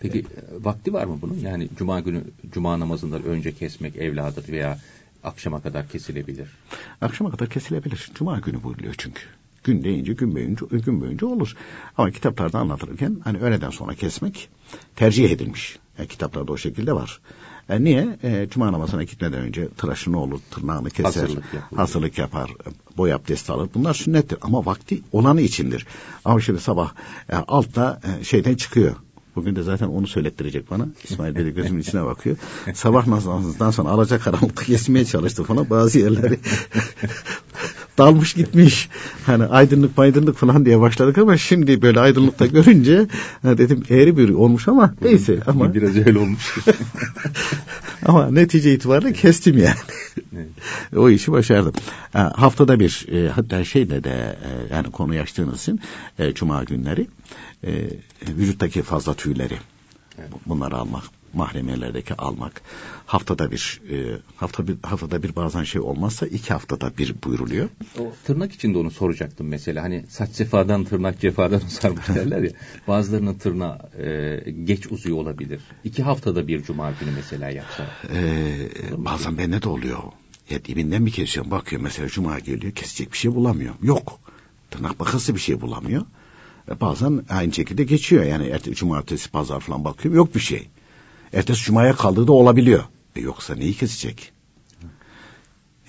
Peki 0.01 0.19
e, 0.19 0.25
vakti 0.65 0.93
var 0.93 1.05
mı 1.05 1.19
bunun? 1.23 1.39
Yani 1.39 1.69
cuma 1.79 2.01
günü 2.01 2.25
cuma 2.53 2.81
namazından 2.81 3.23
önce 3.23 3.53
kesmek 3.53 3.97
evladır 3.97 4.49
veya 4.49 4.79
akşama 5.25 5.61
kadar 5.63 5.89
kesilebilir. 5.89 6.49
Akşama 7.01 7.31
kadar 7.31 7.49
kesilebilir. 7.49 8.11
Cuma 8.15 8.39
günü 8.39 8.63
buyuruyor 8.63 8.95
çünkü. 8.99 9.23
Gün 9.65 9.85
deyince 9.85 10.13
gün 10.13 10.35
boyunca, 10.35 10.67
gün 10.71 11.01
boyunca 11.01 11.27
olur. 11.27 11.57
Ama 11.97 12.11
kitaplarda 12.11 12.59
anlatılırken 12.59 13.17
hani 13.25 13.39
öğleden 13.39 13.71
sonra 13.71 13.95
kesmek 13.95 14.49
tercih 14.97 15.31
edilmiş. 15.31 15.79
Yani 15.99 16.09
kitaplarda 16.09 16.53
o 16.53 16.57
şekilde 16.57 16.93
var. 16.93 17.21
E, 17.69 17.85
niye? 17.85 18.19
E, 18.23 18.49
Cuma 18.51 18.73
namazına 18.73 19.03
gitmeden 19.03 19.41
önce 19.41 19.69
tıraşını 19.69 20.21
olur, 20.21 20.41
tırnağını 20.51 20.91
keser, 20.91 21.21
hazırlık, 21.21 21.45
hazırlık 21.77 22.19
yapar, 22.19 22.51
boy 22.97 23.13
abdesti 23.13 23.53
alır. 23.53 23.69
Bunlar 23.75 23.95
sünnettir 23.95 24.39
ama 24.43 24.67
vakti 24.67 25.01
olanı 25.13 25.41
içindir. 25.41 25.87
Ama 26.25 26.41
şimdi 26.41 26.61
sabah 26.61 26.93
e, 27.33 27.37
altta 27.37 28.01
e, 28.21 28.25
şeyden 28.25 28.55
çıkıyor. 28.55 28.97
Bugün 29.37 29.57
de 29.57 29.63
zaten 29.63 29.87
onu 29.87 30.07
söylettirecek 30.07 30.71
bana. 30.71 30.87
İsmail 31.05 31.35
Bey 31.35 31.45
de 31.45 31.51
gözümün 31.51 31.81
içine 31.81 32.05
bakıyor. 32.05 32.37
Sabah 32.75 33.07
namazından 33.07 33.71
sonra 33.71 33.89
alacak 33.89 34.23
karanlıkta 34.23 34.63
kesmeye 34.65 35.05
çalıştı 35.05 35.45
falan. 35.45 35.71
Bazı 35.71 35.99
yerleri 35.99 36.39
dalmış 37.99 38.35
gitmiş. 38.35 38.89
Hani 39.27 39.45
aydınlık 39.45 39.99
aydınlık 39.99 40.37
falan 40.37 40.67
diye 40.67 40.81
başladık 40.81 41.19
ama 41.19 41.37
şimdi 41.37 41.83
böyle 41.83 42.01
aydınlıkta 42.01 42.47
görünce 42.47 43.07
dedim 43.45 43.83
eğri 43.91 44.17
bir 44.19 44.29
olmuş 44.29 44.69
ama 44.69 44.95
neyse 45.03 45.41
ama 45.47 45.75
biraz 45.75 45.97
öyle 45.97 46.19
olmuş. 46.19 46.57
ama 48.07 48.31
netice 48.31 48.75
itibariyle 48.75 49.13
kestim 49.13 49.59
yani. 49.59 49.79
o 50.97 51.11
işi 51.11 51.33
başardım. 51.33 51.73
haftada 52.13 52.81
bir 52.81 53.07
e, 53.13 53.29
hatta 53.29 53.65
şeyle 53.65 54.05
de 54.05 54.11
e, 54.11 54.75
yani 54.75 54.91
konuyu 54.91 55.21
açtığınız 55.21 55.63
için 55.63 55.81
e, 56.19 56.35
cuma 56.35 56.65
günleri 56.65 57.07
vücuttaki 58.29 58.83
fazla 58.83 59.15
tüyleri 59.15 59.59
evet. 60.19 60.31
bunları 60.47 60.77
almak 60.77 61.05
mahremiyelerdeki 61.35 62.15
almak 62.15 62.63
haftada 63.07 63.51
bir 63.51 63.83
e, 63.91 64.19
hafta 64.37 64.69
bir 64.69 64.77
haftada 64.83 65.23
bir 65.23 65.37
bazen 65.37 65.65
şey 65.65 65.81
olmazsa 65.81 66.27
iki 66.27 66.53
haftada 66.53 66.93
bir 66.99 67.15
buyuruluyor. 67.25 67.69
O 67.99 68.13
tırnak 68.25 68.53
için 68.53 68.75
de 68.75 68.79
onu 68.79 68.91
soracaktım 68.91 69.49
mesela 69.49 69.83
hani 69.83 70.05
saç 70.09 70.31
sefadan 70.31 70.85
tırnak 70.85 71.21
cefadan 71.21 71.59
sarmış 71.69 72.09
derler 72.09 72.43
ya 72.43 72.51
bazılarının 72.89 73.35
tırnağı 73.35 73.79
e, 73.99 74.51
geç 74.65 74.93
uzuyor 74.93 75.17
olabilir. 75.17 75.61
İki 75.85 76.03
haftada 76.03 76.49
bir 76.49 76.63
cuma 76.63 76.91
günü 76.91 77.11
mesela 77.17 77.51
yapsa. 77.51 77.87
Ee, 78.15 78.69
bazen 78.97 79.39
bende 79.39 79.63
de 79.63 79.69
oluyor. 79.69 79.99
Ya 80.51 80.65
dibinden 80.65 81.03
mi 81.03 81.11
kesiyorum 81.11 81.51
bakıyor 81.51 81.83
mesela 81.83 82.09
cuma 82.09 82.39
geliyor 82.39 82.73
kesecek 82.73 83.13
bir 83.13 83.19
şey 83.19 83.35
bulamıyor. 83.35 83.75
Yok. 83.83 84.21
Tırnak 84.71 85.01
makası 85.01 85.35
bir 85.35 85.41
şey 85.41 85.61
bulamıyor. 85.61 86.03
E, 86.71 86.81
bazen 86.81 87.25
aynı 87.29 87.53
şekilde 87.53 87.85
geçiyor. 87.85 88.25
Yani 88.25 88.47
ertesi 88.47 88.77
cumartesi 88.77 89.31
pazar 89.31 89.61
falan 89.61 89.85
bakıyorum 89.85 90.17
yok 90.17 90.35
bir 90.35 90.41
şey. 90.41 90.69
Ertesi 91.35 91.63
cumaya 91.63 91.97
kaldığı 91.97 92.27
da 92.27 92.33
olabiliyor. 92.33 92.85
E 93.17 93.21
yoksa 93.21 93.55
neyi 93.55 93.75
kesecek? 93.75 94.33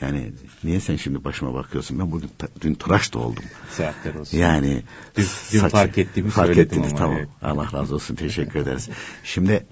Yani 0.01 0.31
niye 0.63 0.79
sen 0.79 0.95
şimdi 0.95 1.23
başıma 1.23 1.53
bakıyorsun? 1.53 1.99
Ben 1.99 2.11
bugün 2.11 2.29
dün 2.61 2.73
tıraş 2.73 3.13
da 3.13 3.19
oldum. 3.19 3.43
Saatler 3.71 4.15
olsun. 4.15 4.37
Yani 4.37 4.83
dün, 5.17 5.25
dün 5.53 5.59
saç, 5.59 5.71
fark 5.71 5.97
ettiğimi 5.97 6.29
fark 6.29 6.57
ettiniz 6.57 6.87
ama. 6.89 6.97
tamam. 6.97 7.17
Evet. 7.17 7.29
Allah 7.41 7.69
razı 7.73 7.95
olsun. 7.95 8.15
Teşekkür 8.15 8.59
ederiz. 8.59 8.89
Şimdi 9.23 9.65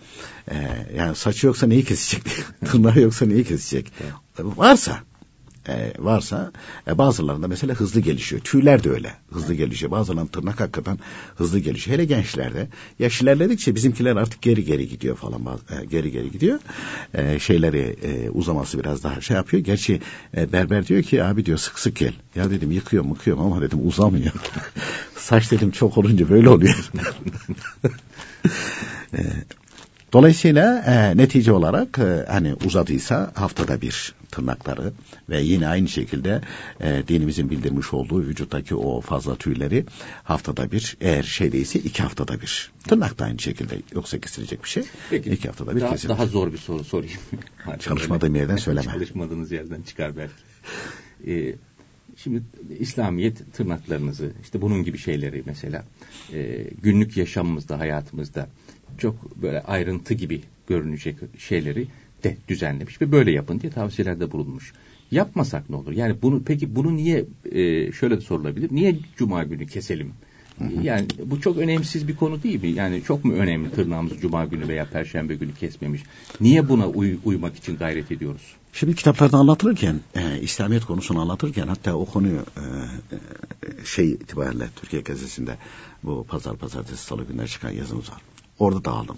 e, 0.52 0.88
yani 0.96 1.16
saçı 1.16 1.48
yoksa 1.48 1.68
neyi 1.68 1.84
kesecek? 1.84 2.24
Tırnağı 2.66 3.00
yoksa 3.00 3.26
neyi 3.26 3.44
kesecek? 3.44 3.92
Varsa 4.40 5.00
e, 5.68 5.94
varsa 6.00 6.52
e, 6.88 6.98
bazılarında 6.98 7.48
mesela 7.48 7.74
hızlı 7.74 8.00
gelişiyor. 8.00 8.42
Tüyler 8.42 8.84
de 8.84 8.90
öyle 8.90 9.14
hızlı 9.32 9.54
gelişiyor. 9.54 9.92
Bazılarının 9.92 10.28
tırnak 10.28 10.60
hakikaten 10.60 11.00
hızlı 11.36 11.60
gelişiyor. 11.60 11.98
Hele 11.98 12.06
gençlerde 12.06 12.68
yaş 13.00 13.22
ilerledikçe 13.22 13.76
bizimkiler 13.76 14.16
artık 14.16 14.42
geri 14.42 14.66
geri 14.66 14.88
gidiyor 14.88 15.16
falan. 15.16 15.42
E, 15.44 15.86
geri 15.86 16.12
geri 16.12 16.32
gidiyor. 16.32 16.60
E, 17.14 17.40
şeyleri 17.40 17.96
e, 18.04 18.30
uzaması 18.30 18.80
biraz 18.80 19.04
daha 19.04 19.22
şey 19.22 19.38
yapıyor. 19.38 19.64
Gerçi 19.64 20.02
e, 20.38 20.52
berber 20.52 20.88
diyor 20.88 21.04
ki 21.04 21.24
abi 21.24 21.46
diyor 21.46 21.58
sık 21.58 21.80
sık 21.80 21.96
gel. 21.96 22.14
Ya 22.36 22.50
dedim 22.50 22.72
yıkıyorum 22.72 23.10
yıkıyorum 23.10 23.44
ama 23.44 23.62
dedim 23.62 23.88
uzamıyor. 23.88 24.34
Saç 25.18 25.52
dedim 25.52 25.72
çok 25.72 25.98
olunca 25.98 26.30
böyle 26.30 26.50
oluyor. 26.50 26.92
e, 29.14 29.20
Dolayısıyla 30.14 30.84
e, 30.88 31.18
netice 31.18 31.52
olarak 31.52 32.00
e, 32.00 32.26
hani 32.28 32.54
uzadıysa 32.66 33.32
haftada 33.36 33.82
bir 33.82 34.14
tırnakları 34.32 34.94
ve 35.30 35.42
yine 35.42 35.68
aynı 35.68 35.88
şekilde 35.88 36.42
e, 36.80 37.04
dinimizin 37.08 37.50
bildirmiş 37.50 37.94
olduğu 37.94 38.22
vücuttaki 38.22 38.76
o 38.76 39.02
fazla 39.02 39.36
tüyleri 39.36 39.86
haftada 40.24 40.72
bir 40.72 40.98
eğer 41.02 41.24
şeydeyse 41.24 41.80
iki 41.80 42.04
haftada 42.04 42.42
bir. 42.42 42.72
Tırnak 42.88 43.20
da 43.20 43.26
aynı 43.26 43.40
şekilde 43.40 43.76
yoksa 43.96 44.20
kesilecek 44.20 44.64
bir 44.64 44.70
şey. 44.70 44.84
Peki, 45.10 45.30
iki 45.30 45.48
haftada 45.48 45.76
bir 45.76 45.82
daha, 45.82 45.92
kesilir. 45.92 46.10
Daha 46.10 46.26
zor 46.26 46.54
bir 46.54 46.58
soru 46.58 46.84
sorayım. 46.84 47.20
Çalışmadığım 47.80 48.36
yerden 48.36 48.56
söyleme. 48.56 48.86
Çalışmadığınız 48.94 49.52
yerden 49.52 49.82
çıkar 49.82 50.12
belki. 50.18 50.34
Ee, 51.28 51.56
Şimdi 52.18 52.44
İslamiyet 52.80 53.54
tırnaklarınızı 53.54 54.32
işte 54.42 54.62
bunun 54.62 54.84
gibi 54.84 54.98
şeyleri 54.98 55.44
mesela 55.46 55.86
e, 56.34 56.68
günlük 56.82 57.18
yaşamımızda 57.18 57.80
hayatımızda 57.80 58.48
çok 58.98 59.36
böyle 59.42 59.62
ayrıntı 59.62 60.14
gibi 60.14 60.42
görünecek 60.68 61.16
şeyleri 61.38 61.88
de 62.24 62.38
düzenlemiş 62.48 63.02
ve 63.02 63.12
böyle 63.12 63.32
yapın 63.32 63.60
diye 63.60 63.72
tavsiyelerde 63.72 64.32
bulunmuş. 64.32 64.74
Yapmasak 65.12 65.70
ne 65.70 65.76
olur? 65.76 65.92
Yani 65.92 66.16
bunu 66.22 66.44
peki 66.44 66.76
bunu 66.76 66.96
niye 66.96 67.26
e, 67.52 67.92
şöyle 67.92 68.18
de 68.18 68.22
sorulabilir. 68.22 68.70
Niye 68.72 68.96
cuma 69.18 69.44
günü 69.44 69.68
keselim? 69.68 70.14
Yani 70.82 71.08
bu 71.26 71.42
çok 71.42 71.58
önemsiz 71.58 72.08
bir 72.08 72.16
konu 72.16 72.44
değil 72.44 72.62
mi? 72.62 72.70
Yani 72.70 73.04
çok 73.04 73.26
mu 73.26 73.34
önemli 73.34 73.72
tırnağımızı 73.72 74.20
cuma 74.20 74.46
günü 74.46 74.68
veya 74.68 74.86
perşembe 74.86 75.36
günü 75.36 75.54
kesmemiş? 75.54 76.04
Niye 76.42 76.70
buna 76.70 76.88
uy 76.88 77.18
uymak 77.26 77.56
için 77.56 77.78
gayret 77.78 78.12
ediyoruz? 78.12 78.56
Şimdi 78.74 78.96
kitaplarda 78.96 79.38
anlatılırken, 79.38 80.00
e, 80.16 80.40
İslamiyet 80.42 80.86
konusunu 80.86 81.22
anlatırken 81.22 81.68
hatta 81.68 81.96
o 81.96 82.06
konuyu 82.06 82.40
e, 82.58 82.62
e, 82.62 83.86
şey 83.86 84.12
itibariyle 84.12 84.68
Türkiye 84.76 85.02
gazetesinde 85.02 85.58
bu 86.04 86.26
pazar 86.30 86.56
pazartesi 86.56 87.04
salı 87.04 87.24
günler 87.24 87.48
çıkan 87.48 87.72
yazımız 87.72 88.10
var. 88.10 88.22
Orada 88.60 88.86
dağıldım. 88.86 89.18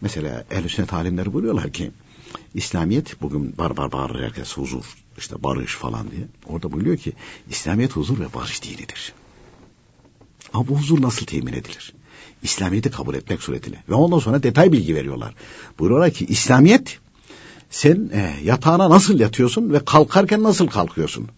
Mesela 0.00 0.44
ehl 0.50 0.68
sünnet 0.68 0.92
alimleri 0.92 1.32
buyuruyorlar 1.32 1.72
ki 1.72 1.90
İslamiyet 2.54 3.22
bugün 3.22 3.58
bar 3.58 3.76
bar 3.76 3.92
bağırır 3.92 4.24
herkes 4.24 4.56
huzur 4.56 4.84
işte 5.18 5.42
barış 5.42 5.74
falan 5.74 6.10
diye. 6.10 6.26
Orada 6.46 6.72
buyuruyor 6.72 6.96
ki 6.96 7.12
İslamiyet 7.50 7.92
huzur 7.92 8.20
ve 8.20 8.34
barış 8.34 8.62
dinidir. 8.62 9.12
Ama 10.52 10.68
bu 10.68 10.78
huzur 10.78 11.02
nasıl 11.02 11.26
temin 11.26 11.52
edilir? 11.52 11.92
İslamiyet'i 12.42 12.90
kabul 12.90 13.14
etmek 13.14 13.42
suretiyle. 13.42 13.82
Ve 13.88 13.94
ondan 13.94 14.18
sonra 14.18 14.42
detay 14.42 14.72
bilgi 14.72 14.94
veriyorlar. 14.94 15.34
Buyuruyorlar 15.78 16.10
ki 16.10 16.24
İslamiyet 16.24 16.98
sen 17.70 18.10
e, 18.12 18.34
yatağına 18.44 18.90
nasıl 18.90 19.20
yatıyorsun 19.20 19.72
ve 19.72 19.84
kalkarken 19.84 20.42
nasıl 20.42 20.66
kalkıyorsun? 20.66 21.28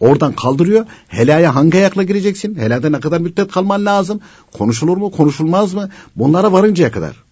Oradan 0.00 0.32
kaldırıyor. 0.32 0.86
Helaya 1.08 1.54
hangi 1.54 1.78
ayakla 1.78 2.02
gireceksin? 2.02 2.54
Helada 2.54 2.90
ne 2.90 3.00
kadar 3.00 3.20
müddet 3.20 3.52
kalman 3.52 3.84
lazım? 3.86 4.20
Konuşulur 4.52 4.96
mu, 4.96 5.10
konuşulmaz 5.10 5.74
mı? 5.74 5.90
Bunlara 6.16 6.52
varıncaya 6.52 6.90
kadar. 6.92 7.26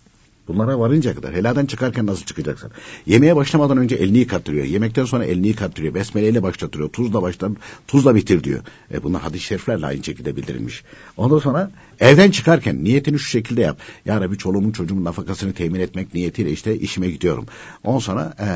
Bunlara 0.48 0.78
varıncaya 0.78 1.14
kadar. 1.14 1.34
Heladan 1.34 1.66
çıkarken 1.66 2.06
nasıl 2.06 2.24
çıkacaksın? 2.24 2.70
Yemeğe 3.06 3.36
başlamadan 3.36 3.78
önce 3.78 3.96
elini 3.96 4.18
yıkattırıyor. 4.18 4.64
Yemekten 4.64 5.04
sonra 5.04 5.24
elini 5.24 5.48
yıkattırıyor. 5.48 5.94
Besmeleyle 5.94 6.42
başlatıyor. 6.42 6.88
Tuzla 6.88 7.22
başlar, 7.22 7.52
tuzla 7.88 8.14
bitir 8.14 8.44
diyor. 8.44 8.60
E 8.92 9.02
bunlar 9.02 9.22
hadis-i 9.22 9.44
şeriflerle 9.44 9.86
aynı 9.86 10.04
şekilde 10.04 10.36
bildirilmiş. 10.36 10.84
Ondan 11.16 11.38
sonra 11.38 11.70
evden 12.00 12.30
çıkarken 12.30 12.84
niyetini 12.84 13.18
şu 13.18 13.28
şekilde 13.28 13.60
yap. 13.60 13.78
Ya 14.04 14.20
Rabbi 14.20 14.38
çoluğumun 14.38 14.72
çocuğumun 14.72 15.04
nafakasını 15.04 15.52
temin 15.52 15.80
etmek 15.80 16.14
niyetiyle 16.14 16.50
işte 16.50 16.78
işime 16.78 17.10
gidiyorum. 17.10 17.46
Ondan 17.84 17.98
sonra 17.98 18.34
e, 18.40 18.48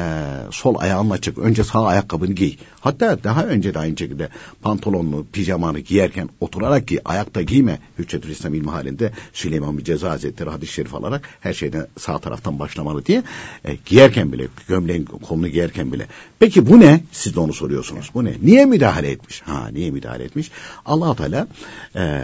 sol 0.53 0.75
ayağınla 0.79 1.19
çık. 1.19 1.39
Önce 1.39 1.65
sağ 1.65 1.87
ayakkabını 1.87 2.33
giy. 2.33 2.57
Hatta 2.81 3.25
daha 3.25 3.45
önce 3.45 3.75
de 3.75 3.79
aynı 3.79 3.99
şekilde 3.99 4.29
pantolonunu, 4.63 5.27
pijamanı 5.33 5.79
giyerken 5.79 6.29
oturarak 6.41 6.87
giy. 6.87 6.99
Ayakta 7.05 7.43
giyme. 7.43 7.79
Hüccetül 7.99 8.31
İslam 8.31 8.55
ilmi 8.55 8.71
halinde 8.71 9.13
Süleyman 9.33 9.79
bir 9.79 9.85
ceza 9.85 10.11
hazretleri 10.11 10.51
hadis-i 10.51 10.73
şerif 10.73 10.95
alarak 10.95 11.29
her 11.41 11.53
şeyden 11.53 11.87
sağ 11.99 12.19
taraftan 12.19 12.59
başlamalı 12.59 13.07
diye 13.07 13.23
e, 13.65 13.77
giyerken 13.87 14.33
bile 14.33 14.49
gömleğin 14.69 15.05
kolunu 15.05 15.49
giyerken 15.49 15.93
bile. 15.93 16.07
Peki 16.39 16.67
bu 16.67 16.81
ne? 16.81 17.01
Siz 17.13 17.35
de 17.35 17.41
onu 17.41 17.53
soruyorsunuz. 17.53 18.11
Bu 18.15 18.25
ne? 18.25 18.35
Niye 18.43 18.65
müdahale 18.65 19.11
etmiş? 19.11 19.43
Ha 19.43 19.69
niye 19.73 19.91
müdahale 19.91 20.25
etmiş? 20.25 20.51
allah 20.87 21.15
Teala 21.15 21.49
e, 21.97 22.23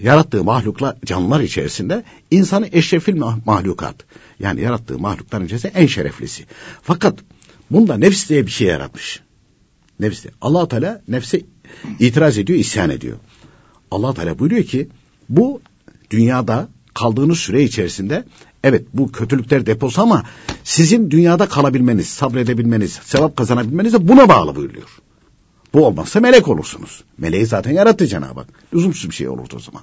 yarattığı 0.00 0.45
mahluklar 0.46 0.96
canlılar 1.04 1.40
içerisinde 1.40 2.02
insanı 2.30 2.68
eşrefil 2.72 3.22
mahlukat. 3.46 3.96
Yani 4.40 4.60
yarattığı 4.60 4.98
mahlukların 4.98 5.46
içerisinde 5.46 5.72
en 5.76 5.86
şereflisi. 5.86 6.44
Fakat 6.82 7.18
bunda 7.70 7.96
nefs 7.96 8.28
diye 8.28 8.46
bir 8.46 8.50
şey 8.50 8.66
yaratmış. 8.66 9.20
Nefs 10.00 10.22
diye. 10.22 10.32
allah 10.40 10.68
Teala 10.68 11.02
nefse 11.08 11.40
itiraz 11.98 12.38
ediyor, 12.38 12.58
isyan 12.58 12.90
ediyor. 12.90 13.16
allah 13.90 14.14
Teala 14.14 14.38
buyuruyor 14.38 14.64
ki 14.64 14.88
bu 15.28 15.60
dünyada 16.10 16.68
kaldığınız 16.94 17.38
süre 17.38 17.62
içerisinde 17.62 18.24
evet 18.64 18.86
bu 18.94 19.12
kötülükler 19.12 19.66
deposu 19.66 20.02
ama 20.02 20.22
sizin 20.64 21.10
dünyada 21.10 21.48
kalabilmeniz, 21.48 22.08
sabredebilmeniz, 22.08 22.92
sevap 22.92 23.36
kazanabilmeniz 23.36 23.92
de 23.92 24.08
buna 24.08 24.28
bağlı 24.28 24.56
buyuruyor. 24.56 24.88
Bu 25.74 25.86
olmazsa 25.86 26.20
melek 26.20 26.48
olursunuz. 26.48 27.04
Meleği 27.18 27.46
zaten 27.46 27.72
yarattı 27.72 28.06
Cenab-ı 28.06 28.40
Hak. 28.40 28.48
Lüzumsuz 28.74 29.10
bir 29.10 29.14
şey 29.14 29.28
olurdu 29.28 29.54
o 29.56 29.60
zaman. 29.60 29.82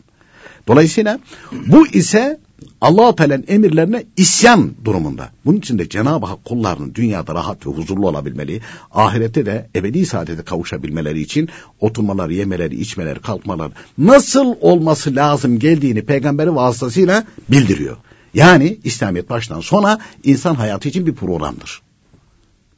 Dolayısıyla 0.67 1.20
bu 1.67 1.88
ise 1.88 2.39
allah 2.82 3.15
Teala'nın 3.15 3.46
emirlerine 3.48 4.03
isyan 4.17 4.72
durumunda. 4.86 5.29
Bunun 5.46 5.58
için 5.58 5.79
de 5.79 5.89
Cenab-ı 5.89 6.25
Hak 6.25 6.46
kullarının 6.46 6.96
dünyada 6.96 7.34
rahat 7.36 7.67
ve 7.67 7.72
huzurlu 7.72 8.08
olabilmeli, 8.08 8.62
ahirette 8.91 9.46
de 9.46 9.70
ebedi 9.75 10.05
saadete 10.05 10.41
kavuşabilmeleri 10.41 11.22
için 11.22 11.50
oturmaları, 11.79 12.34
yemeleri, 12.34 12.75
içmeleri, 12.75 13.20
kalkmaları 13.20 13.72
nasıl 13.98 14.55
olması 14.62 15.15
lazım 15.15 15.60
geldiğini 15.60 16.01
peygamberi 16.01 16.55
vasıtasıyla 16.55 17.24
bildiriyor. 17.50 17.98
Yani 18.34 18.77
İslamiyet 18.84 19.29
baştan 19.29 19.60
sona 19.60 20.00
insan 20.24 20.55
hayatı 20.55 20.89
için 20.89 21.08
bir 21.08 21.15
programdır. 21.15 21.82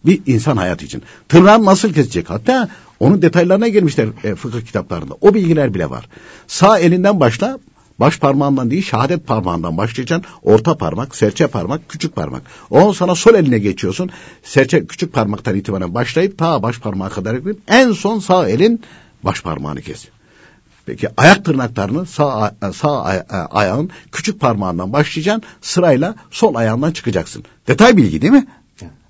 Bir 0.06 0.22
insan 0.26 0.58
hayatı 0.58 0.86
için. 0.86 1.02
Tırnağı 1.30 1.66
nasıl 1.66 1.94
kesecek? 1.94 2.30
Hatta 2.30 2.70
onun 3.00 3.22
detaylarına 3.22 3.68
girmişler 3.68 4.08
e, 4.24 4.36
fıkıh 4.36 4.62
kitaplarında. 4.62 5.14
O 5.22 5.34
bilgiler 5.34 5.74
bile 5.74 5.90
var. 5.90 6.10
Sağ 6.48 6.80
elinden 6.80 7.20
başla 7.20 7.60
baş 8.00 8.20
parmağından 8.20 8.72
değil 8.72 8.84
şehadet 8.84 9.28
parmağından 9.28 9.78
başlayacaksın. 9.78 10.32
Orta 10.44 10.78
parmak, 10.78 11.16
serçe 11.16 11.48
parmak, 11.48 11.90
küçük 11.90 12.16
parmak. 12.16 12.42
O 12.70 12.94
sana 12.94 13.16
sol 13.16 13.34
eline 13.34 13.60
geçiyorsun. 13.60 14.10
Serçe 14.44 14.86
küçük 14.86 15.14
parmaktan 15.14 15.56
itibaren 15.56 15.94
başlayıp 15.94 16.38
ta 16.38 16.64
baş 16.64 16.80
parmağa 16.80 17.10
kadar 17.10 17.36
gidip 17.36 17.60
en 17.68 17.92
son 17.92 18.20
sağ 18.20 18.50
elin 18.50 18.82
baş 19.24 19.42
parmağını 19.42 19.82
kes. 19.82 20.08
Peki 20.86 21.08
ayak 21.18 21.46
tırnaklarını 21.46 22.06
sağ, 22.06 22.56
sağ 22.74 23.04
ayağın 23.52 23.90
küçük 24.12 24.40
parmağından 24.40 24.94
başlayacaksın. 24.94 25.44
Sırayla 25.62 26.16
sol 26.32 26.56
ayağından 26.56 26.92
çıkacaksın. 26.92 27.44
Detay 27.68 27.98
bilgi 27.98 28.22
değil 28.22 28.34
mi? 28.34 28.48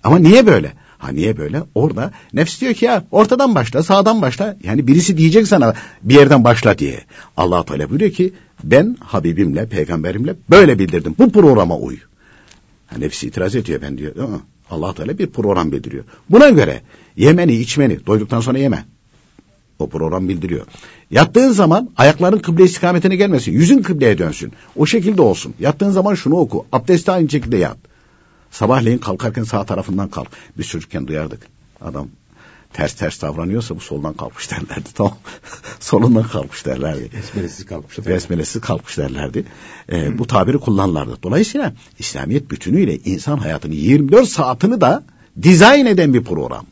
Ama 0.03 0.19
niye 0.19 0.47
böyle? 0.47 0.73
Ha 1.05 1.11
niye 1.11 1.37
böyle? 1.37 1.63
Orada 1.75 2.11
nefs 2.33 2.61
diyor 2.61 2.73
ki 2.73 2.85
ya 2.85 3.03
ortadan 3.11 3.55
başla, 3.55 3.83
sağdan 3.83 4.21
başla. 4.21 4.57
Yani 4.63 4.87
birisi 4.87 5.17
diyecek 5.17 5.47
sana 5.47 5.73
bir 6.03 6.15
yerden 6.15 6.43
başla 6.43 6.77
diye. 6.77 6.99
Allah 7.37 7.65
Teala 7.65 7.89
buyuruyor 7.89 8.11
ki 8.11 8.33
ben 8.63 8.97
Habibimle, 8.99 9.65
peygamberimle 9.65 10.35
böyle 10.49 10.79
bildirdim. 10.79 11.15
Bu 11.19 11.31
programa 11.31 11.77
uy. 11.77 11.97
Ha, 12.87 12.95
nefsi 12.97 13.27
itiraz 13.27 13.55
ediyor 13.55 13.81
ben 13.81 13.97
diyor. 13.97 14.15
Allah 14.69 14.93
Teala 14.93 15.17
bir 15.17 15.27
program 15.27 15.71
bildiriyor. 15.71 16.03
Buna 16.29 16.49
göre 16.49 16.81
yemeni, 17.17 17.53
içmeni, 17.53 18.05
doyduktan 18.05 18.41
sonra 18.41 18.57
yeme. 18.57 18.85
O 19.79 19.89
program 19.89 20.29
bildiriyor. 20.29 20.65
Yattığın 21.11 21.51
zaman 21.51 21.89
ayakların 21.97 22.39
kıble 22.39 22.63
istikametine 22.63 23.15
gelmesin. 23.15 23.51
Yüzün 23.51 23.81
kıbleye 23.81 24.17
dönsün. 24.17 24.51
O 24.75 24.85
şekilde 24.85 25.21
olsun. 25.21 25.53
Yattığın 25.59 25.91
zaman 25.91 26.15
şunu 26.15 26.35
oku. 26.35 26.65
Abdesti 26.71 27.11
aynı 27.11 27.29
şekilde 27.29 27.57
yat. 27.57 27.77
Sabahleyin 28.55 28.97
kalkarken 28.97 29.43
sağ 29.43 29.63
tarafından 29.65 30.09
kalk. 30.09 30.27
Biz 30.57 30.67
çocukken 30.67 31.07
duyardık. 31.07 31.47
Adam 31.81 32.07
ters 32.73 32.93
ters 32.93 33.21
davranıyorsa 33.21 33.75
bu 33.75 33.79
soldan 33.79 34.13
kalkmış 34.13 34.51
derlerdi. 34.51 34.89
Tamam. 34.93 35.17
Solundan 35.79 36.27
kalkmış 36.27 36.65
derlerdi. 36.65 37.09
Besmelesiz 37.13 37.65
kalkmış. 37.65 38.07
Besmelesiz 38.07 38.61
kalkmış 38.61 38.97
derlerdi. 38.97 39.45
Ee, 39.91 40.19
bu 40.19 40.27
tabiri 40.27 40.57
kullanırlardı. 40.57 41.17
Dolayısıyla 41.23 41.73
İslamiyet 41.99 42.51
bütünüyle 42.51 42.97
insan 42.97 43.37
hayatını 43.37 43.73
24 43.73 44.29
saatini 44.29 44.81
de 44.81 44.99
dizayn 45.41 45.85
eden 45.85 46.13
bir 46.13 46.23
program. 46.23 46.65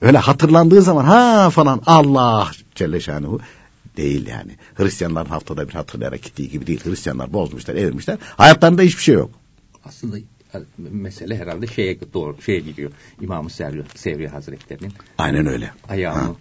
Öyle 0.00 0.18
hatırlandığı 0.18 0.82
zaman 0.82 1.04
ha 1.04 1.50
falan 1.50 1.82
Allah 1.86 2.50
Celle 2.74 3.00
Şanuhu 3.00 3.40
değil 3.96 4.26
yani. 4.26 4.52
Hristiyanların 4.74 5.28
haftada 5.28 5.68
bir 5.68 5.74
hatırlayarak 5.74 6.22
gittiği 6.22 6.50
gibi 6.50 6.66
değil. 6.66 6.84
Hristiyanlar 6.84 7.32
bozmuşlar, 7.32 7.74
evirmişler. 7.74 8.18
Hayatlarında 8.36 8.82
hiçbir 8.82 9.02
şey 9.02 9.14
yok. 9.14 9.30
Aslında 9.84 10.16
mesele 10.78 11.36
herhalde 11.36 11.66
şeye 11.66 11.98
doğru 12.14 12.42
şeye 12.42 12.60
gidiyor. 12.60 12.90
İmam-ı 13.20 13.50
Sevri, 13.50 13.82
Sevri 13.94 14.28
Hazretleri'nin. 14.28 14.92
Aynen 15.18 15.46
öyle. 15.46 15.70
Ayağını 15.88 16.22
ha. 16.22 16.34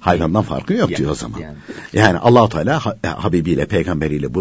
hayvandan 0.00 0.42
farkı 0.42 0.72
yok 0.72 0.90
yani, 0.90 0.98
diyor 0.98 1.10
o 1.10 1.14
zaman. 1.14 1.38
Yani, 1.40 1.56
yani 1.92 2.18
allah 2.18 2.48
Teala 2.48 2.82
Habibiyle, 3.24 3.66
peygamberiyle 3.66 4.34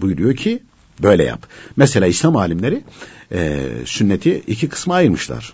buyuruyor 0.00 0.36
ki 0.36 0.62
böyle 1.02 1.24
yap. 1.24 1.46
Mesela 1.76 2.06
İslam 2.06 2.36
alimleri 2.36 2.84
e, 3.32 3.66
sünneti 3.84 4.42
iki 4.46 4.68
kısma 4.68 4.94
ayırmışlar. 4.94 5.52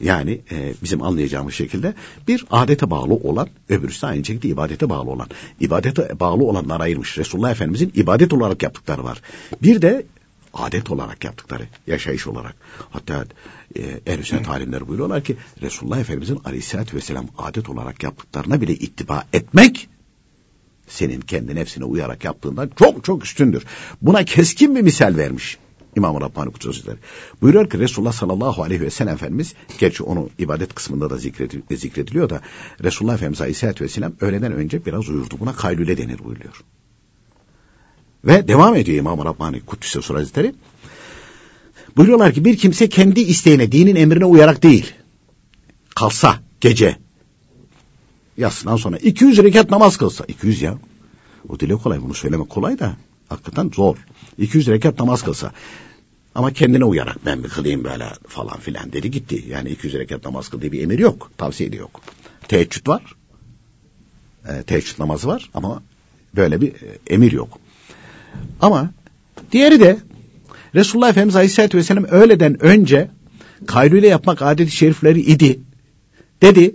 Yani 0.00 0.40
e, 0.50 0.74
bizim 0.82 1.02
anlayacağımız 1.02 1.54
şekilde 1.54 1.94
bir 2.28 2.44
adete 2.50 2.90
bağlı 2.90 3.14
olan, 3.14 3.48
öbürüsü 3.68 4.06
aynı 4.06 4.24
şekilde 4.24 4.48
ibadete 4.48 4.88
bağlı 4.88 5.10
olan. 5.10 5.26
İbadete 5.60 6.20
bağlı 6.20 6.44
olanlar 6.44 6.80
ayırmış. 6.80 7.18
Resulullah 7.18 7.50
Efendimizin 7.50 7.92
ibadet 7.94 8.32
olarak 8.32 8.62
yaptıkları 8.62 9.04
var. 9.04 9.22
Bir 9.62 9.82
de 9.82 10.06
adet 10.54 10.90
olarak 10.90 11.24
yaptıkları, 11.24 11.68
yaşayış 11.86 12.26
olarak. 12.26 12.54
Hatta 12.90 13.24
e, 13.76 13.82
ehl 14.06 14.22
sünnet 14.22 14.48
alimleri 14.48 14.88
buyuruyorlar 14.88 15.24
ki 15.24 15.36
Resulullah 15.62 16.00
Efendimizin 16.00 16.40
aleyhissalatü 16.44 16.96
vesselam 16.96 17.26
adet 17.38 17.68
olarak 17.68 18.02
yaptıklarına 18.02 18.60
bile 18.60 18.72
ittiba 18.72 19.24
etmek 19.32 19.88
senin 20.88 21.20
kendi 21.20 21.54
nefsine 21.54 21.84
uyarak 21.84 22.24
yaptığından 22.24 22.70
çok 22.76 23.04
çok 23.04 23.24
üstündür. 23.24 23.64
Buna 24.02 24.24
keskin 24.24 24.76
bir 24.76 24.82
misal 24.82 25.16
vermiş. 25.16 25.58
İmam-ı 25.96 26.20
Rabbani 26.20 26.52
Kutsu 26.52 26.72
Buyuruyor 27.42 27.70
ki 27.70 27.78
Resulullah 27.78 28.12
sallallahu 28.12 28.62
aleyhi 28.62 28.80
ve 28.80 28.90
sellem 28.90 29.14
Efendimiz, 29.14 29.54
gerçi 29.78 30.02
onu 30.02 30.30
ibadet 30.38 30.74
kısmında 30.74 31.10
da 31.10 31.16
zikrediliyor 31.76 32.30
da 32.30 32.40
Resulullah 32.82 33.14
Efendimiz 33.14 33.40
aleyhissalatü 33.40 33.84
vesselam 33.84 34.12
öğleden 34.20 34.52
önce 34.52 34.86
biraz 34.86 35.08
uyurdu. 35.08 35.34
Buna 35.40 35.52
kaylule 35.52 35.98
denir 35.98 36.18
buyuruyor. 36.24 36.64
Ve 38.24 38.48
devam 38.48 38.74
ediyor 38.74 38.98
İmam-ı 38.98 39.24
Rabbani 39.24 39.60
Kuddüs'e 39.60 40.02
Sur 40.02 40.14
Hazretleri. 40.14 40.54
Buyuruyorlar 41.96 42.34
ki 42.34 42.44
bir 42.44 42.56
kimse 42.56 42.88
kendi 42.88 43.20
isteğine, 43.20 43.72
dinin 43.72 43.96
emrine 43.96 44.24
uyarak 44.24 44.62
değil, 44.62 44.92
kalsa 45.94 46.38
gece, 46.60 46.96
yatsından 48.36 48.76
sonra 48.76 48.96
200 48.96 49.38
rekat 49.38 49.70
namaz 49.70 49.96
kılsa, 49.96 50.24
200 50.28 50.62
ya, 50.62 50.78
o 51.48 51.60
dile 51.60 51.74
kolay 51.74 52.02
bunu 52.02 52.14
söylemek 52.14 52.50
kolay 52.50 52.78
da 52.78 52.96
hakikaten 53.28 53.70
zor. 53.74 53.96
200 54.38 54.68
rekat 54.68 54.98
namaz 54.98 55.22
kılsa. 55.22 55.52
Ama 56.34 56.52
kendine 56.52 56.84
uyarak 56.84 57.26
ben 57.26 57.44
bir 57.44 57.48
kılayım 57.48 57.84
böyle 57.84 58.08
falan 58.28 58.60
filan 58.60 58.92
dedi 58.92 59.10
gitti. 59.10 59.44
Yani 59.48 59.70
200 59.70 59.94
rekat 59.94 60.24
namaz 60.24 60.48
kıl 60.48 60.60
diye 60.60 60.72
bir 60.72 60.82
emir 60.82 60.98
yok. 60.98 61.30
Tavsiye 61.38 61.72
de 61.72 61.76
yok. 61.76 62.00
Teheccüd 62.48 62.88
var. 62.88 63.02
E, 64.48 64.62
teheccüd 64.62 64.98
namazı 64.98 65.28
var 65.28 65.50
ama 65.54 65.82
böyle 66.36 66.60
bir 66.60 66.68
e, 66.68 66.98
emir 67.06 67.32
yok. 67.32 67.58
Ama 68.60 68.90
diğeri 69.52 69.80
de 69.80 69.98
Resulullah 70.74 71.08
Efendimiz 71.08 71.36
Aleyhisselatü 71.36 71.78
Vesselam 71.78 72.04
öğleden 72.04 72.62
önce 72.62 73.10
kaylule 73.66 74.06
yapmak 74.08 74.42
adeti 74.42 74.70
şerifleri 74.70 75.20
idi. 75.20 75.60
Dedi. 76.42 76.74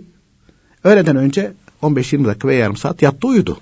Öğleden 0.84 1.16
önce 1.16 1.52
15-20 1.82 2.24
dakika 2.24 2.48
ve 2.48 2.54
yarım 2.54 2.76
saat 2.76 3.02
yattı 3.02 3.26
uyudu. 3.26 3.60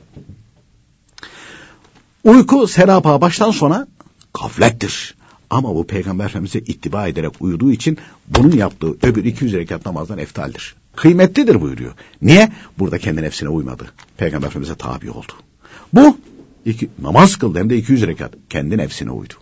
Uyku 2.24 2.66
serapa 2.66 3.20
baştan 3.20 3.50
sona 3.50 3.86
gaflettir. 4.34 5.14
Ama 5.50 5.74
bu 5.74 5.86
Peygamber 5.86 6.24
Efendimiz'e 6.24 6.58
ittiba 6.58 7.08
ederek 7.08 7.32
uyuduğu 7.40 7.72
için 7.72 7.98
bunun 8.28 8.52
yaptığı 8.52 8.96
öbür 9.02 9.24
200 9.24 9.52
rekat 9.52 9.86
namazdan 9.86 10.18
eftaldir. 10.18 10.74
Kıymetlidir 10.96 11.60
buyuruyor. 11.60 11.92
Niye? 12.22 12.52
Burada 12.78 12.98
kendi 12.98 13.22
nefsine 13.22 13.48
uymadı. 13.48 13.84
Peygamber 14.16 14.48
Efendimiz'e 14.48 14.74
tabi 14.74 15.10
oldu. 15.10 15.32
Bu 15.92 16.18
iki, 16.66 16.88
namaz 17.02 17.36
kıldı 17.36 17.58
hem 17.58 17.70
de 17.70 17.76
200 17.76 18.06
rekat. 18.06 18.34
Kendi 18.50 18.78
nefsine 18.78 19.10
uydu. 19.10 19.34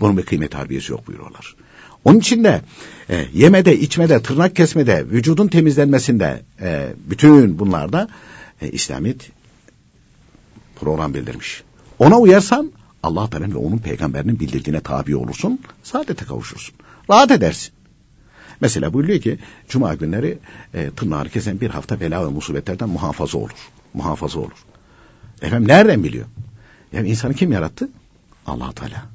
Bunun 0.00 0.16
bir 0.16 0.22
kıymet 0.22 0.54
harbiyesi 0.54 0.92
yok 0.92 1.06
buyuruyorlar. 1.06 1.56
Onun 2.04 2.18
için 2.18 2.44
de 2.44 2.60
e, 3.10 3.24
yemede, 3.32 3.78
içmede, 3.78 4.22
tırnak 4.22 4.56
kesmede, 4.56 5.06
vücudun 5.10 5.48
temizlenmesinde 5.48 6.42
e, 6.60 6.92
bütün 7.10 7.58
bunlarda 7.58 8.08
e, 8.60 8.70
İslamiyet 8.70 9.30
program 10.80 11.14
bildirmiş. 11.14 11.62
Ona 11.98 12.18
uyarsan 12.18 12.72
Allah 13.02 13.30
Teala 13.30 13.50
ve 13.50 13.56
onun 13.56 13.78
peygamberinin 13.78 14.40
bildirdiğine 14.40 14.80
tabi 14.80 15.16
olursun, 15.16 15.60
saadete 15.82 16.24
kavuşursun. 16.24 16.74
Rahat 17.10 17.30
edersin. 17.30 17.72
Mesela 18.60 18.92
buyuruyor 18.92 19.20
ki 19.20 19.38
cuma 19.68 19.94
günleri 19.94 20.38
e, 20.74 20.90
tırnağını 20.90 21.28
kesen 21.28 21.60
bir 21.60 21.70
hafta 21.70 22.00
bela 22.00 22.26
ve 22.26 22.30
musibetlerden 22.30 22.88
muhafaza 22.88 23.38
olur. 23.38 23.50
Muhafaza 23.94 24.40
olur. 24.40 24.64
Efendim 25.42 25.68
nereden 25.68 26.04
biliyor? 26.04 26.26
Yani 26.92 27.08
insanı 27.08 27.34
kim 27.34 27.52
yarattı? 27.52 27.88
allah 28.46 28.72
Teala. 28.72 29.06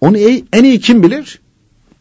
Onu 0.00 0.18
en 0.52 0.64
iyi 0.64 0.80
kim 0.80 1.02
bilir? 1.02 1.40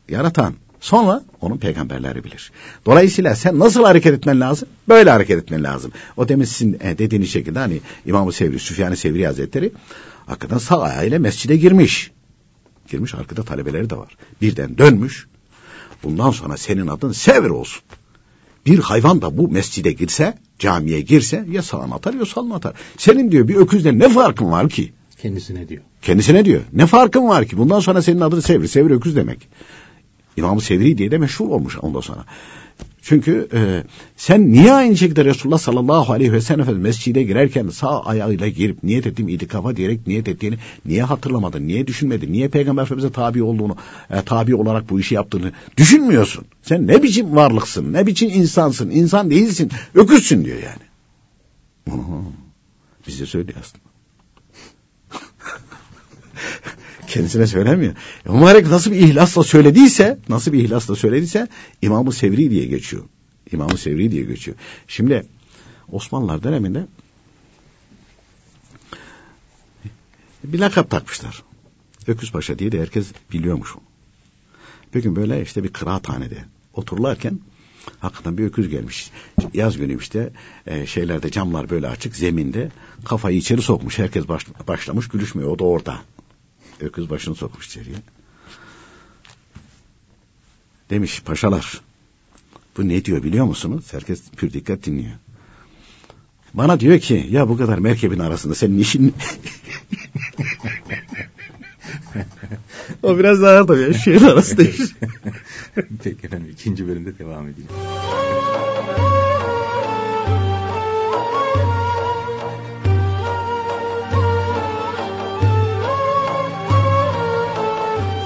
Yaratan. 0.10 0.54
Sonra 0.80 1.24
onun 1.42 1.58
peygamberleri 1.58 2.24
bilir. 2.24 2.52
Dolayısıyla 2.86 3.36
sen 3.36 3.60
nasıl 3.60 3.84
hareket 3.84 4.14
etmen 4.14 4.40
lazım? 4.40 4.68
Böyle 4.88 5.10
hareket 5.10 5.38
etmen 5.44 5.64
lazım. 5.64 5.92
O 6.18 6.28
demin 6.28 6.46
sizin 6.46 6.78
e, 6.82 6.98
dediğiniz 6.98 7.32
şekilde 7.32 7.60
hani 7.60 7.80
İmam-ı 8.06 8.32
Sevri, 8.32 8.60
Süfyan-ı 8.60 8.98
Sevri 8.98 9.26
Hazretleri 9.26 9.72
hakikaten 10.26 10.58
sağ 10.58 10.82
ayağıyla 10.82 11.20
mescide 11.20 11.58
girmiş. 11.58 12.12
Girmiş 12.88 13.16
arkada 13.16 13.44
talebeleri 13.44 13.90
de 13.90 13.98
var. 13.98 14.18
Birden 14.42 14.78
dönmüş. 14.78 15.28
Bundan 16.04 16.32
sonra 16.32 16.58
senin 16.58 16.88
adın 16.88 17.12
Sevr 17.12 17.50
olsun. 17.50 17.82
Bir 18.66 18.80
hayvan 18.80 19.22
da 19.22 19.38
bu 19.38 19.48
mescide 19.48 19.92
girse, 19.92 20.38
camiye 20.60 21.02
girse 21.02 21.46
ya 21.50 21.62
sağına 21.62 21.96
atar 21.96 22.14
ya 22.14 22.26
soluna 22.26 22.56
atar. 22.56 22.74
Senin 22.98 23.32
diyor 23.32 23.48
bir 23.48 23.56
öküzle 23.56 24.00
ne 24.00 24.10
farkın 24.10 24.52
var 24.52 24.70
ki? 24.70 24.94
Kendisine 25.22 25.70
diyor. 25.70 25.82
Kendisine 26.02 26.46
diyor. 26.46 26.62
Ne 26.74 26.86
farkın 26.86 27.28
var 27.28 27.46
ki? 27.46 27.58
Bundan 27.58 27.80
sonra 27.80 28.02
senin 28.02 28.22
adın 28.22 28.40
Sevri. 28.40 28.68
Sevri 28.68 28.94
öküz 28.94 29.16
demek. 29.16 29.48
İmam-ı 30.38 30.62
Sevri 30.62 30.98
diye 30.98 31.12
de 31.12 31.18
meşhur 31.18 31.48
olmuş 31.48 31.78
ondan 31.82 32.02
sonra. 32.02 32.26
Çünkü 33.04 33.48
e, 33.54 33.84
sen 34.18 34.52
niye 34.52 34.74
aynı 34.74 34.98
şekilde 34.98 35.26
Resulullah 35.26 35.58
sallallahu 35.58 36.14
aleyhi 36.14 36.34
ve 36.34 36.42
sellem 36.42 36.78
mescide 36.78 37.24
girerken 37.24 37.70
sağ 37.70 38.04
ayağıyla 38.04 38.48
girip 38.48 38.84
niyet 38.84 39.08
ettiğim 39.08 39.30
itikafa 39.30 39.76
diyerek 39.76 40.08
niyet 40.08 40.28
ettiğini 40.28 40.58
niye 40.86 41.04
hatırlamadın, 41.04 41.68
niye 41.68 41.88
düşünmedin, 41.88 42.34
niye 42.34 42.48
Peygamber 42.48 42.84
Efendimiz'e 42.84 43.14
tabi 43.14 43.44
olduğunu, 43.44 43.78
e, 44.10 44.22
tabi 44.22 44.56
olarak 44.56 44.90
bu 44.90 45.00
işi 45.00 45.16
yaptığını 45.16 45.52
düşünmüyorsun. 45.78 46.46
Sen 46.62 46.88
ne 46.88 47.04
biçim 47.04 47.36
varlıksın, 47.36 47.94
ne 47.94 48.08
biçim 48.08 48.30
insansın, 48.30 48.90
insan 48.90 49.30
değilsin, 49.30 49.72
öküzsün 49.96 50.46
diyor 50.46 50.58
yani. 50.58 50.84
Bize 53.08 53.26
söylüyor 53.26 53.58
aslında. 53.62 53.93
Kendisine 57.08 57.48
söylemiyor. 57.48 57.94
E, 58.26 58.30
mübarek 58.30 58.68
nasıl 58.68 58.92
bir 58.92 59.00
ihlasla 59.00 59.44
söylediyse, 59.44 60.20
nasıl 60.30 60.54
bir 60.54 60.64
ihlasla 60.64 60.96
söylediyse 60.96 61.48
İmam-ı 61.82 62.14
Sevri 62.14 62.52
diye 62.52 62.66
geçiyor. 62.66 63.04
İmam-ı 63.52 63.78
Sevri 63.78 64.12
diye 64.12 64.24
geçiyor. 64.24 64.58
Şimdi 64.88 65.26
Osmanlılar 65.92 66.44
döneminde 66.44 66.88
bir 70.44 70.60
lakap 70.60 70.90
takmışlar. 70.90 71.44
Öküz 72.08 72.32
Paşa 72.32 72.60
diye 72.60 72.72
de 72.72 72.82
herkes 72.82 73.12
biliyormuş. 73.34 73.76
Bir 74.94 75.04
gün 75.04 75.16
böyle 75.16 75.42
işte 75.42 75.64
bir 75.64 75.70
kıraathanede 75.70 76.46
otururlarken 76.74 77.40
hakikaten 78.00 78.38
bir 78.38 78.46
öküz 78.46 78.70
gelmiş. 78.70 79.12
Yaz 79.54 79.78
günü 79.78 79.98
işte 79.98 80.30
e, 80.68 80.86
şeylerde 80.86 81.32
camlar 81.32 81.70
böyle 81.70 81.88
açık 81.88 82.16
zeminde 82.16 82.72
kafayı 83.06 83.38
içeri 83.38 83.62
sokmuş. 83.62 84.00
Herkes 84.00 84.28
baş, 84.28 84.46
başlamış 84.68 85.08
gülüşmüyor. 85.08 85.50
O 85.50 85.60
da 85.60 85.64
orada. 85.64 86.02
Öküz 86.80 87.10
başını 87.10 87.36
sokmuş 87.36 87.68
içeriye. 87.68 87.96
Demiş 90.90 91.22
paşalar. 91.26 91.82
Bu 92.78 92.90
ne 92.90 93.06
diyor 93.06 93.24
biliyor 93.24 93.46
musunuz? 93.46 93.86
Herkes 93.92 94.32
pür 94.32 94.54
dikkat 94.54 94.86
dinliyor. 94.86 95.14
Bana 96.54 96.80
diyor 96.80 97.00
ki 97.00 97.28
ya 97.30 97.50
bu 97.50 97.58
kadar 97.58 97.78
merkebin 97.78 98.20
arasında 98.20 98.56
senin 98.56 98.80
işin 98.80 99.14
o 103.04 103.18
biraz 103.18 103.42
daha 103.42 103.66
tabii 103.66 103.94
şehir 103.94 104.22
arasında 104.22 104.64
iş. 104.64 104.76
Peki 106.04 106.28
efendim 106.28 106.50
ikinci 106.52 106.88
bölümde 106.88 107.20
devam 107.20 107.48
edelim. 107.48 107.68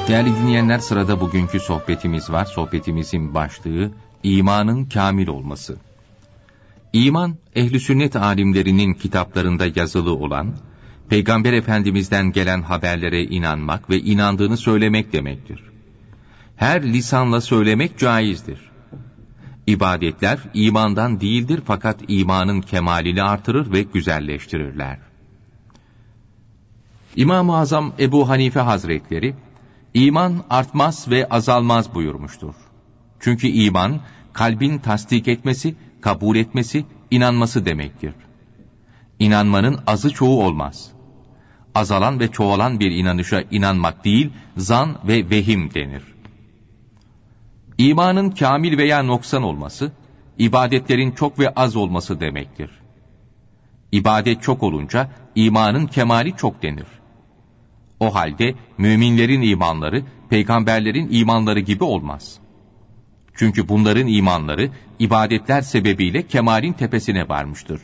Değerli 0.07 0.35
dinleyenler 0.35 0.79
sırada 0.79 1.19
bugünkü 1.19 1.59
sohbetimiz 1.59 2.29
var. 2.29 2.45
Sohbetimizin 2.45 3.33
başlığı 3.33 3.91
imanın 4.23 4.85
kamil 4.85 5.27
olması. 5.27 5.77
İman, 6.93 7.35
ehli 7.55 7.79
sünnet 7.79 8.15
alimlerinin 8.15 8.93
kitaplarında 8.93 9.65
yazılı 9.75 10.15
olan, 10.15 10.55
Peygamber 11.09 11.53
Efendimiz'den 11.53 12.31
gelen 12.31 12.61
haberlere 12.61 13.23
inanmak 13.23 13.89
ve 13.89 13.99
inandığını 13.99 14.57
söylemek 14.57 15.13
demektir. 15.13 15.63
Her 16.55 16.83
lisanla 16.83 17.41
söylemek 17.41 17.97
caizdir. 17.97 18.59
İbadetler 19.67 20.39
imandan 20.53 21.21
değildir 21.21 21.61
fakat 21.65 21.99
imanın 22.07 22.61
kemalini 22.61 23.23
artırır 23.23 23.71
ve 23.71 23.81
güzelleştirirler. 23.81 24.97
İmam-ı 27.15 27.57
Azam 27.57 27.93
Ebu 27.99 28.29
Hanife 28.29 28.59
Hazretleri, 28.59 29.35
İman 29.97 30.43
artmaz 30.49 31.09
ve 31.09 31.29
azalmaz 31.29 31.95
buyurmuştur. 31.95 32.53
Çünkü 33.19 33.47
iman, 33.47 33.99
kalbin 34.33 34.77
tasdik 34.77 35.27
etmesi, 35.27 35.75
kabul 36.01 36.35
etmesi, 36.35 36.85
inanması 37.11 37.65
demektir. 37.65 38.13
İnanmanın 39.19 39.79
azı 39.87 40.09
çoğu 40.09 40.43
olmaz. 40.43 40.91
Azalan 41.75 42.19
ve 42.19 42.31
çoğalan 42.31 42.79
bir 42.79 42.91
inanışa 42.91 43.41
inanmak 43.51 44.05
değil, 44.05 44.29
zan 44.57 44.97
ve 45.07 45.29
vehim 45.29 45.73
denir. 45.73 46.03
İmanın 47.77 48.29
kamil 48.29 48.77
veya 48.77 49.03
noksan 49.03 49.43
olması, 49.43 49.91
ibadetlerin 50.37 51.11
çok 51.11 51.39
ve 51.39 51.49
az 51.49 51.75
olması 51.75 52.19
demektir. 52.19 52.69
İbadet 53.91 54.41
çok 54.43 54.63
olunca, 54.63 55.09
imanın 55.35 55.87
kemali 55.87 56.35
çok 56.35 56.63
denir. 56.63 56.96
O 57.99 58.15
halde 58.15 58.55
müminlerin 58.77 59.41
imanları 59.41 60.03
peygamberlerin 60.29 61.07
imanları 61.11 61.59
gibi 61.59 61.83
olmaz. 61.83 62.39
Çünkü 63.35 63.69
bunların 63.69 64.07
imanları 64.07 64.71
ibadetler 64.99 65.61
sebebiyle 65.61 66.27
kemalin 66.27 66.73
tepesine 66.73 67.29
varmıştır. 67.29 67.81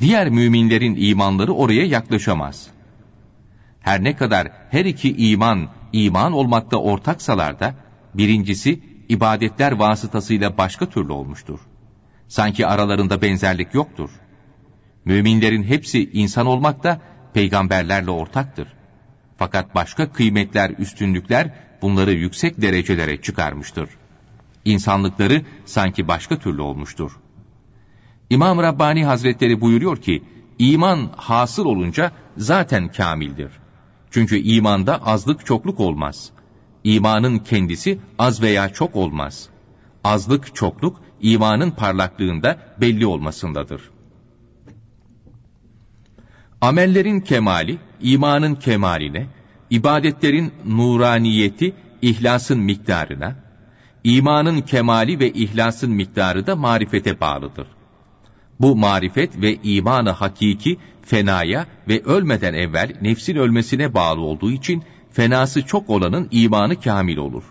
Diğer 0.00 0.28
müminlerin 0.30 0.96
imanları 0.98 1.52
oraya 1.52 1.86
yaklaşamaz. 1.86 2.66
Her 3.80 4.04
ne 4.04 4.16
kadar 4.16 4.52
her 4.70 4.84
iki 4.84 5.30
iman 5.30 5.68
iman 5.92 6.32
olmakta 6.32 6.76
ortaksalar 6.76 7.60
da 7.60 7.74
birincisi 8.14 8.80
ibadetler 9.08 9.72
vasıtasıyla 9.72 10.58
başka 10.58 10.86
türlü 10.88 11.12
olmuştur. 11.12 11.60
Sanki 12.28 12.66
aralarında 12.66 13.22
benzerlik 13.22 13.74
yoktur. 13.74 14.10
Müminlerin 15.04 15.62
hepsi 15.62 16.10
insan 16.10 16.46
olmakta 16.46 17.00
peygamberlerle 17.34 18.10
ortaktır. 18.10 18.68
Fakat 19.36 19.74
başka 19.74 20.12
kıymetler, 20.12 20.70
üstünlükler 20.78 21.54
bunları 21.82 22.12
yüksek 22.12 22.60
derecelere 22.62 23.22
çıkarmıştır. 23.22 23.88
İnsanlıkları 24.64 25.42
sanki 25.64 26.08
başka 26.08 26.38
türlü 26.38 26.62
olmuştur. 26.62 27.12
İmam 28.30 28.58
Rabbani 28.58 29.04
Hazretleri 29.04 29.60
buyuruyor 29.60 29.96
ki, 29.96 30.22
iman 30.58 31.10
hasıl 31.16 31.64
olunca 31.64 32.12
zaten 32.36 32.92
kamildir. 32.92 33.50
Çünkü 34.10 34.36
imanda 34.38 35.06
azlık 35.06 35.46
çokluk 35.46 35.80
olmaz. 35.80 36.30
İmanın 36.84 37.38
kendisi 37.38 37.98
az 38.18 38.42
veya 38.42 38.68
çok 38.68 38.96
olmaz. 38.96 39.48
Azlık 40.04 40.54
çokluk 40.54 41.00
imanın 41.20 41.70
parlaklığında 41.70 42.58
belli 42.80 43.06
olmasındadır. 43.06 43.93
Amellerin 46.64 47.20
kemali, 47.20 47.78
imanın 48.00 48.54
kemaline, 48.54 49.26
ibadetlerin 49.70 50.52
nuraniyeti, 50.66 51.74
ihlasın 52.02 52.60
miktarına, 52.60 53.36
imanın 54.04 54.60
kemali 54.60 55.20
ve 55.20 55.30
ihlasın 55.30 55.90
miktarı 55.90 56.46
da 56.46 56.56
marifete 56.56 57.20
bağlıdır. 57.20 57.66
Bu 58.60 58.76
marifet 58.76 59.40
ve 59.42 59.58
imanı 59.62 60.10
hakiki, 60.10 60.78
fenaya 61.02 61.66
ve 61.88 62.02
ölmeden 62.02 62.54
evvel 62.54 62.92
nefsin 63.02 63.36
ölmesine 63.36 63.94
bağlı 63.94 64.20
olduğu 64.20 64.50
için, 64.50 64.82
fenası 65.12 65.66
çok 65.66 65.90
olanın 65.90 66.28
imanı 66.30 66.80
kamil 66.80 67.16
olur. 67.16 67.44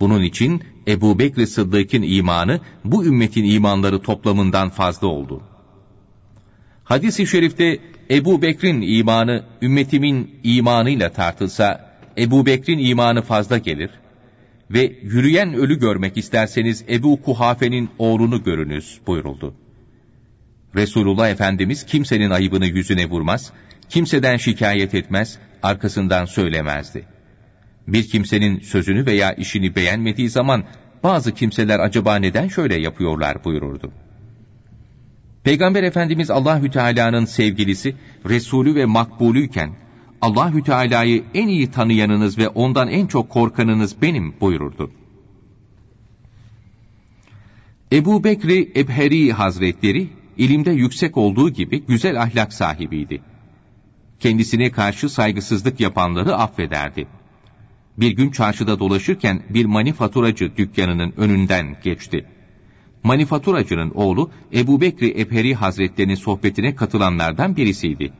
Bunun 0.00 0.22
için 0.22 0.62
Ebu 0.88 1.18
Bekr 1.18 1.46
Sıddık'ın 1.46 2.02
imanı 2.02 2.60
bu 2.84 3.04
ümmetin 3.04 3.44
imanları 3.44 4.02
toplamından 4.02 4.70
fazla 4.70 5.06
oldu. 5.06 5.42
Hadis-i 6.84 7.26
şerifte 7.26 7.80
Ebu 8.10 8.42
Bekr'in 8.42 8.82
imanı 8.82 9.44
ümmetimin 9.62 10.40
imanıyla 10.42 11.12
tartılsa 11.12 11.96
Ebu 12.18 12.46
Bekr'in 12.46 12.78
imanı 12.78 13.22
fazla 13.22 13.58
gelir 13.58 13.90
ve 14.70 14.92
yürüyen 15.02 15.54
ölü 15.54 15.78
görmek 15.78 16.16
isterseniz 16.16 16.84
Ebu 16.88 17.22
Kuhafe'nin 17.22 17.90
oğlunu 17.98 18.42
görünüz 18.42 19.00
buyuruldu. 19.06 19.54
Resulullah 20.74 21.30
Efendimiz 21.30 21.86
kimsenin 21.86 22.30
ayıbını 22.30 22.66
yüzüne 22.66 23.10
vurmaz, 23.10 23.52
kimseden 23.88 24.36
şikayet 24.36 24.94
etmez, 24.94 25.38
arkasından 25.62 26.24
söylemezdi. 26.24 27.04
Bir 27.88 28.08
kimsenin 28.08 28.60
sözünü 28.60 29.06
veya 29.06 29.32
işini 29.32 29.76
beğenmediği 29.76 30.30
zaman 30.30 30.64
bazı 31.02 31.34
kimseler 31.34 31.78
acaba 31.78 32.16
neden 32.16 32.48
şöyle 32.48 32.80
yapıyorlar 32.80 33.44
buyururdu. 33.44 33.92
Peygamber 35.50 35.82
Efendimiz 35.82 36.30
Allahü 36.30 36.70
Teala'nın 36.70 37.24
sevgilisi, 37.24 37.96
Resulü 38.28 38.74
ve 38.74 38.84
makbulüyken 38.84 39.70
Allahü 40.20 40.62
Teala'yı 40.62 41.24
en 41.34 41.48
iyi 41.48 41.70
tanıyanınız 41.70 42.38
ve 42.38 42.48
ondan 42.48 42.88
en 42.88 43.06
çok 43.06 43.30
korkanınız 43.30 44.02
benim 44.02 44.34
buyururdu. 44.40 44.90
Ebu 47.92 48.24
Bekri 48.24 48.72
Ebheri 48.76 49.32
Hazretleri 49.32 50.08
ilimde 50.36 50.70
yüksek 50.70 51.16
olduğu 51.16 51.50
gibi 51.50 51.86
güzel 51.86 52.22
ahlak 52.22 52.52
sahibiydi. 52.52 53.22
Kendisine 54.20 54.70
karşı 54.70 55.08
saygısızlık 55.08 55.80
yapanları 55.80 56.36
affederdi. 56.36 57.06
Bir 57.98 58.10
gün 58.10 58.30
çarşıda 58.30 58.78
dolaşırken 58.78 59.42
bir 59.48 59.64
manifaturacı 59.64 60.56
dükkanının 60.56 61.12
önünden 61.16 61.76
geçti. 61.84 62.26
Manifaturacının 63.04 63.90
oğlu 63.90 64.30
Ebu 64.54 64.80
Bekri 64.80 65.08
Eperi 65.08 65.54
Hazretlerinin 65.54 66.14
sohbetine 66.14 66.74
katılanlardan 66.74 67.56
birisiydi. 67.56 68.12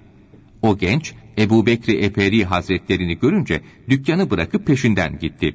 O 0.62 0.78
genç 0.78 1.14
Ebu 1.38 1.66
Bekri 1.66 1.96
Eperi 1.96 2.44
Hazretlerini 2.44 3.18
görünce 3.18 3.60
dükkanı 3.88 4.30
bırakıp 4.30 4.66
peşinden 4.66 5.18
gitti. 5.18 5.54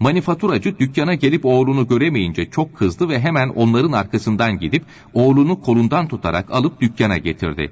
Manifaturacı 0.00 0.78
dükkana 0.78 1.14
gelip 1.14 1.44
oğlunu 1.44 1.88
göremeyince 1.88 2.50
çok 2.50 2.76
kızdı 2.76 3.08
ve 3.08 3.20
hemen 3.20 3.48
onların 3.48 3.92
arkasından 3.92 4.58
gidip 4.58 4.84
oğlunu 5.14 5.60
kolundan 5.60 6.08
tutarak 6.08 6.50
alıp 6.50 6.80
dükkana 6.80 7.18
getirdi. 7.18 7.70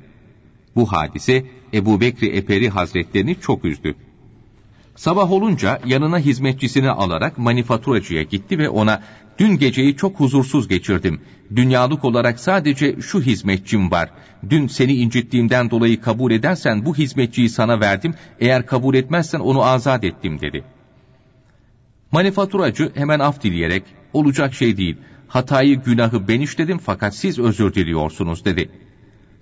Bu 0.76 0.92
hadise 0.92 1.44
Ebu 1.74 2.00
Bekri 2.00 2.26
Eperi 2.26 2.68
Hazretlerini 2.68 3.36
çok 3.40 3.64
üzdü. 3.64 3.94
Sabah 5.00 5.32
olunca 5.32 5.80
yanına 5.86 6.18
hizmetçisini 6.18 6.90
alarak 6.90 7.38
manifaturacıya 7.38 8.22
gitti 8.22 8.58
ve 8.58 8.68
ona 8.68 9.02
dün 9.38 9.58
geceyi 9.58 9.96
çok 9.96 10.20
huzursuz 10.20 10.68
geçirdim. 10.68 11.20
Dünyalık 11.56 12.04
olarak 12.04 12.40
sadece 12.40 13.00
şu 13.00 13.20
hizmetçim 13.20 13.90
var. 13.90 14.10
Dün 14.50 14.66
seni 14.66 14.92
incittiğimden 14.94 15.70
dolayı 15.70 16.00
kabul 16.00 16.30
edersen 16.30 16.84
bu 16.84 16.94
hizmetçiyi 16.94 17.48
sana 17.48 17.80
verdim. 17.80 18.14
Eğer 18.40 18.66
kabul 18.66 18.94
etmezsen 18.94 19.40
onu 19.40 19.62
azat 19.62 20.04
ettim 20.04 20.40
dedi. 20.40 20.64
Manifaturacı 22.12 22.92
hemen 22.94 23.18
af 23.18 23.42
dileyerek 23.42 23.82
olacak 24.12 24.54
şey 24.54 24.76
değil. 24.76 24.96
Hatayı 25.28 25.82
günahı 25.82 26.28
ben 26.28 26.40
işledim 26.40 26.78
fakat 26.78 27.14
siz 27.14 27.38
özür 27.38 27.74
diliyorsunuz 27.74 28.44
dedi. 28.44 28.70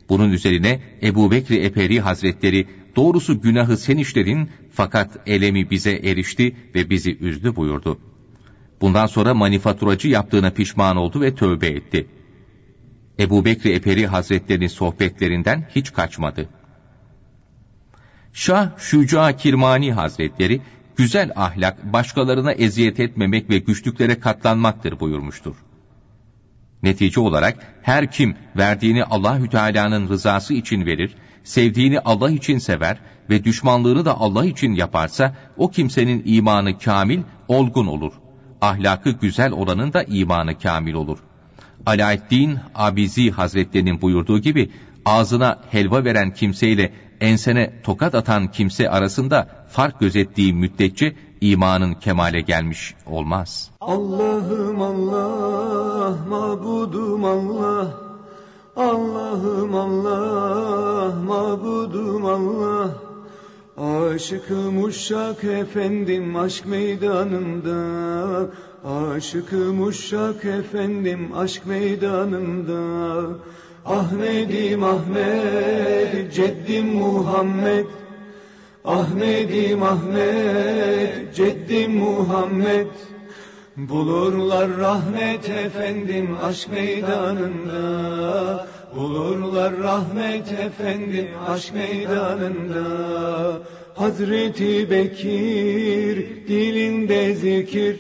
Bunun 0.08 0.32
üzerine 0.32 0.80
Ebu 1.02 1.30
Bekri 1.30 1.56
Eperi 1.56 2.00
Hazretleri 2.00 2.66
doğrusu 2.96 3.40
günahı 3.40 3.76
sen 3.76 3.96
işledin 3.96 4.50
fakat 4.72 5.18
elemi 5.26 5.70
bize 5.70 5.92
erişti 5.92 6.56
ve 6.74 6.90
bizi 6.90 7.18
üzdü 7.18 7.56
buyurdu. 7.56 7.98
Bundan 8.80 9.06
sonra 9.06 9.34
manifaturacı 9.34 10.08
yaptığına 10.08 10.50
pişman 10.50 10.96
oldu 10.96 11.20
ve 11.20 11.34
tövbe 11.34 11.66
etti. 11.66 12.06
Ebu 13.20 13.44
Bekri 13.44 13.72
Eperi 13.72 14.06
Hazretlerinin 14.06 14.66
sohbetlerinden 14.66 15.68
hiç 15.74 15.92
kaçmadı. 15.92 16.48
Şah 18.32 18.78
Şüca 18.78 19.36
Kirmani 19.36 19.92
Hazretleri, 19.92 20.60
güzel 20.96 21.32
ahlak 21.36 21.92
başkalarına 21.92 22.52
eziyet 22.52 23.00
etmemek 23.00 23.50
ve 23.50 23.58
güçlüklere 23.58 24.20
katlanmaktır 24.20 25.00
buyurmuştur. 25.00 25.54
Netice 26.82 27.20
olarak 27.20 27.56
her 27.82 28.10
kim 28.10 28.36
verdiğini 28.56 29.04
Allahü 29.04 29.48
Teala'nın 29.48 30.08
rızası 30.08 30.54
için 30.54 30.86
verir, 30.86 31.14
sevdiğini 31.44 32.00
Allah 32.00 32.30
için 32.30 32.58
sever 32.58 32.98
ve 33.30 33.44
düşmanlığını 33.44 34.04
da 34.04 34.20
Allah 34.20 34.46
için 34.46 34.74
yaparsa 34.74 35.36
o 35.56 35.70
kimsenin 35.70 36.22
imanı 36.26 36.78
kamil, 36.78 37.20
olgun 37.48 37.86
olur. 37.86 38.12
Ahlakı 38.60 39.10
güzel 39.10 39.52
olanın 39.52 39.92
da 39.92 40.02
imanı 40.02 40.58
kamil 40.58 40.94
olur. 40.94 41.18
Alaeddin 41.86 42.58
Abizi 42.74 43.30
Hazretlerinin 43.30 44.00
buyurduğu 44.00 44.38
gibi 44.38 44.70
ağzına 45.04 45.58
helva 45.70 46.04
veren 46.04 46.34
kimseyle 46.34 46.92
ensene 47.20 47.82
tokat 47.82 48.14
atan 48.14 48.50
kimse 48.50 48.90
arasında 48.90 49.66
fark 49.68 50.00
gözettiği 50.00 50.54
müddetçe 50.54 51.14
imanın 51.40 51.94
kemale 51.94 52.40
gelmiş 52.40 52.94
olmaz. 53.06 53.70
Allah'ım 53.80 54.82
Allah, 54.82 56.16
mabudum 56.28 57.24
Allah, 57.24 57.86
Allah'ım 58.76 59.74
Allah, 59.74 61.14
mabudum 61.26 62.24
Allah, 62.26 62.90
Aşıkım 63.78 64.84
uşak 64.84 65.44
efendim 65.44 66.36
aşk 66.36 66.66
meydanında, 66.66 67.80
Aşıkım 68.84 69.82
uşak 69.82 70.44
efendim 70.44 71.36
aşk 71.36 71.66
meydanında, 71.66 72.80
Ahmedim 73.86 74.84
Ahmet, 74.84 76.34
Ceddim 76.34 76.86
Muhammed, 76.86 77.86
Ahmedim 78.88 79.82
Ahmet, 79.82 81.34
Ceddim 81.34 81.96
Muhammed, 81.96 82.86
Bulurlar 83.76 84.78
rahmet 84.78 85.50
efendim 85.50 86.36
aşk 86.42 86.68
meydanında, 86.72 88.66
Bulurlar 88.96 89.78
rahmet 89.78 90.52
efendim 90.52 91.28
aşk 91.48 91.74
meydanında, 91.74 92.84
Hazreti 93.94 94.90
Bekir 94.90 96.46
dilinde 96.48 97.34
zikir, 97.34 97.96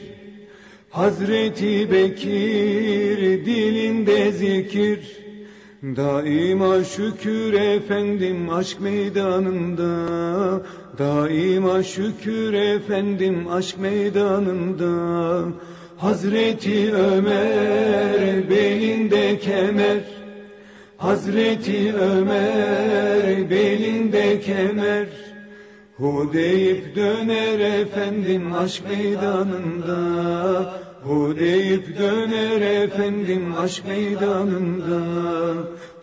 Hazreti 0.90 1.90
Bekir 1.92 3.46
dilinde 3.46 4.32
zikir, 4.32 5.27
Daima 5.82 6.84
şükür 6.84 7.52
efendim 7.52 8.50
aşk 8.50 8.80
meydanında. 8.80 9.90
Daima 10.98 11.82
şükür 11.82 12.52
efendim 12.52 13.48
aşk 13.50 13.78
meydanında. 13.78 15.44
Hazreti 15.96 16.94
Ömer 16.94 18.50
belinde 18.50 19.38
kemer. 19.38 20.00
Hazreti 20.96 21.94
Ömer 21.94 23.50
belinde 23.50 24.40
kemer. 24.40 25.06
Hu 25.96 26.30
deyip 26.32 26.96
döner 26.96 27.80
efendim 27.80 28.52
aşk 28.52 28.82
meydanında 28.88 29.98
Hu 31.02 31.36
deyip 31.38 31.98
döner 31.98 32.82
efendim 32.82 33.54
aşk 33.58 33.86
meydanında. 33.88 35.00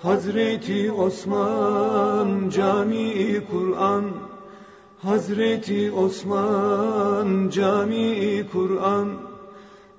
Hazreti 0.02 0.92
Osman 0.92 2.50
cami 2.50 3.42
Kur'an. 3.52 4.06
Hazreti 4.98 5.92
Osman 5.92 7.50
cami 7.50 8.46
Kur'an. 8.52 9.08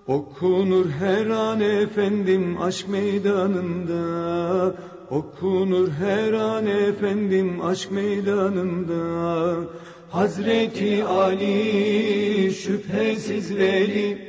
Okunur 0.07 0.87
her 0.91 1.27
an 1.27 1.61
efendim 1.61 2.63
aşk 2.63 2.89
meydanında. 2.89 4.75
Okunur 5.11 5.89
her 5.89 6.33
an 6.33 6.67
efendim 6.67 7.65
aşk 7.65 7.91
meydanında. 7.91 9.57
Hazreti 10.11 11.05
Ali 11.05 12.55
şüphesiz 12.55 13.57
veli 13.57 14.26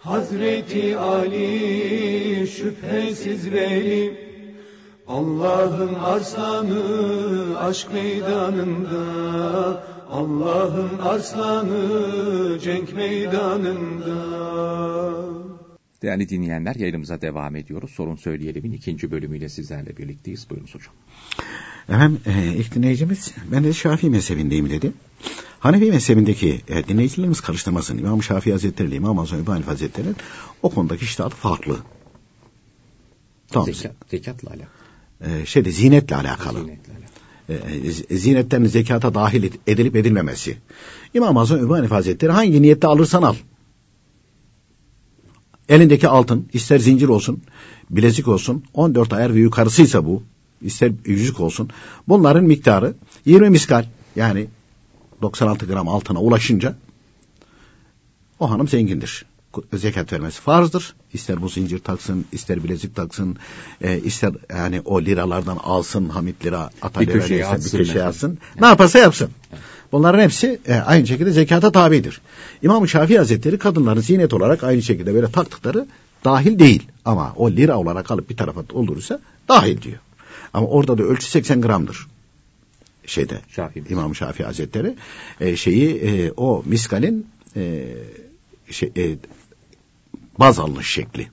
Hazreti 0.00 0.96
Ali 0.98 2.46
şüphesiz 2.48 3.52
veli 3.52 4.30
Allah'ın 5.08 5.94
arslanı 5.94 7.58
aşk 7.58 7.92
meydanında 7.92 9.02
Allah'ın 10.10 10.98
arslanı 10.98 12.58
cenk 12.58 12.96
meydanında 12.96 14.40
Değerli 16.02 16.28
dinleyenler 16.28 16.74
yayınımıza 16.74 17.20
devam 17.20 17.56
ediyoruz. 17.56 17.90
Sorun 17.90 18.16
Söyleyelim'in 18.16 18.72
ikinci 18.72 19.10
bölümüyle 19.10 19.48
sizlerle 19.48 19.96
birlikteyiz. 19.96 20.50
Buyurunuz 20.50 20.74
hocam. 20.74 20.94
Efendim 21.88 22.20
e, 22.26 22.56
ilk 22.56 22.74
dinleyicimiz 22.74 23.34
ben 23.52 23.64
de 23.64 23.72
Şafii 23.72 24.10
mezhebindeyim 24.10 24.70
dedi. 24.70 24.92
Hanefi 25.60 25.90
mezhebindeki 25.90 26.60
e, 26.68 26.88
dinleyicilerimiz 26.88 27.40
karıştırmasın. 27.40 27.98
İmam 27.98 28.22
Şafii 28.22 28.52
Hazretleri 28.52 28.88
ile 28.88 28.96
İmam 28.96 29.18
Azam 29.18 29.40
İbn 29.40 29.62
Hazretleri'nin 29.62 30.16
o 30.62 30.70
konudaki 30.70 31.04
iştihatı 31.04 31.36
farklı. 31.36 31.76
Tamam. 33.48 33.66
Zekat, 33.72 33.92
zekatla 34.10 34.50
alakalı. 34.50 34.68
E, 35.20 35.46
şeyde 35.46 35.70
zinetle 35.70 36.16
alakalı. 36.16 36.58
Zinetle 36.58 36.92
alakalı. 36.92 38.10
E, 38.10 38.16
zinetlerin 38.18 38.64
zekata 38.64 39.14
dahil 39.14 39.50
edilip 39.66 39.96
edilmemesi. 39.96 40.56
İmam 41.14 41.36
Azam 41.36 41.58
İbn 41.58 41.86
Hazretleri 41.86 42.32
hangi 42.32 42.62
niyette 42.62 42.86
alırsan 42.86 43.22
al. 43.22 43.34
Elindeki 45.68 46.08
altın 46.08 46.48
ister 46.52 46.78
zincir 46.78 47.08
olsun, 47.08 47.42
bilezik 47.90 48.28
olsun, 48.28 48.64
14 48.74 49.12
ayar 49.12 49.34
ve 49.34 49.38
yukarısıysa 49.38 50.04
bu, 50.04 50.22
ister 50.62 50.92
yüzük 51.04 51.40
olsun. 51.40 51.70
Bunların 52.08 52.44
miktarı 52.44 52.94
20 53.24 53.50
miskal 53.50 53.84
yani 54.16 54.46
96 55.22 55.66
gram 55.66 55.88
altına 55.88 56.20
ulaşınca 56.20 56.76
o 58.40 58.50
hanım 58.50 58.68
zengindir. 58.68 59.24
Zekat 59.74 60.12
vermesi 60.12 60.40
farzdır. 60.40 60.94
İster 61.12 61.42
bu 61.42 61.48
zincir 61.48 61.78
taksın, 61.78 62.24
ister 62.32 62.64
bilezik 62.64 62.96
taksın, 62.96 63.36
e, 63.80 63.98
ister 63.98 64.32
yani 64.50 64.80
o 64.84 65.02
liralardan 65.02 65.56
alsın, 65.56 66.08
hamit 66.08 66.44
lira 66.44 66.70
atalya 66.82 67.08
bir 67.08 67.12
köşeye 67.20 67.46
atsın. 67.46 67.80
Bir 67.80 67.84
köşeye 67.86 68.04
atsın. 68.04 68.38
Ne 68.60 68.66
yaparsa 68.66 68.98
yapsın. 68.98 69.30
Bunların 69.92 70.22
hepsi 70.22 70.60
e, 70.66 70.74
aynı 70.74 71.06
şekilde 71.06 71.30
zekata 71.30 71.72
tabidir. 71.72 72.20
İmam-ı 72.62 72.88
Şafii 72.88 73.18
Hazretleri 73.18 73.58
kadınların 73.58 74.00
zinet 74.00 74.32
olarak 74.32 74.64
aynı 74.64 74.82
şekilde 74.82 75.14
böyle 75.14 75.30
taktıkları 75.30 75.86
dahil 76.24 76.58
değil. 76.58 76.82
Ama 77.04 77.32
o 77.36 77.50
lira 77.50 77.78
olarak 77.78 78.10
alıp 78.10 78.30
bir 78.30 78.36
tarafa 78.36 78.60
olursa 78.72 79.20
dahil 79.48 79.82
diyor. 79.82 79.98
Ama 80.54 80.66
orada 80.66 80.98
da 80.98 81.02
ölçü 81.02 81.26
80 81.26 81.60
gramdır. 81.60 82.06
Şeyde 83.06 83.40
Şafii. 83.48 83.84
İmam 83.88 84.14
Şafii 84.14 84.44
Hazretleri 84.44 84.96
e, 85.40 85.56
şeyi 85.56 85.94
e, 85.94 86.32
o 86.36 86.62
miskalin 86.66 87.26
e, 87.56 87.86
şey, 88.70 88.92
e, 88.96 89.16
baz 90.38 90.58
alınış 90.58 90.90
şekli. 90.90 91.28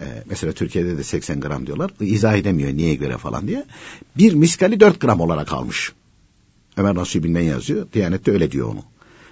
E, 0.00 0.04
mesela 0.26 0.52
Türkiye'de 0.52 0.98
de 0.98 1.04
80 1.04 1.40
gram 1.40 1.66
diyorlar. 1.66 1.90
İzah 2.00 2.36
edemiyor 2.36 2.72
niye 2.72 2.94
göre 2.94 3.18
falan 3.18 3.48
diye. 3.48 3.64
Bir 4.16 4.34
miskali 4.34 4.80
4 4.80 5.00
gram 5.00 5.20
olarak 5.20 5.52
almış. 5.52 5.92
Ömer 6.76 6.94
Nasuhi 6.94 7.24
Bilmen 7.24 7.42
yazıyor. 7.42 7.86
Diyanette 7.92 8.30
öyle 8.30 8.50
diyor 8.50 8.68
onu. 8.68 8.84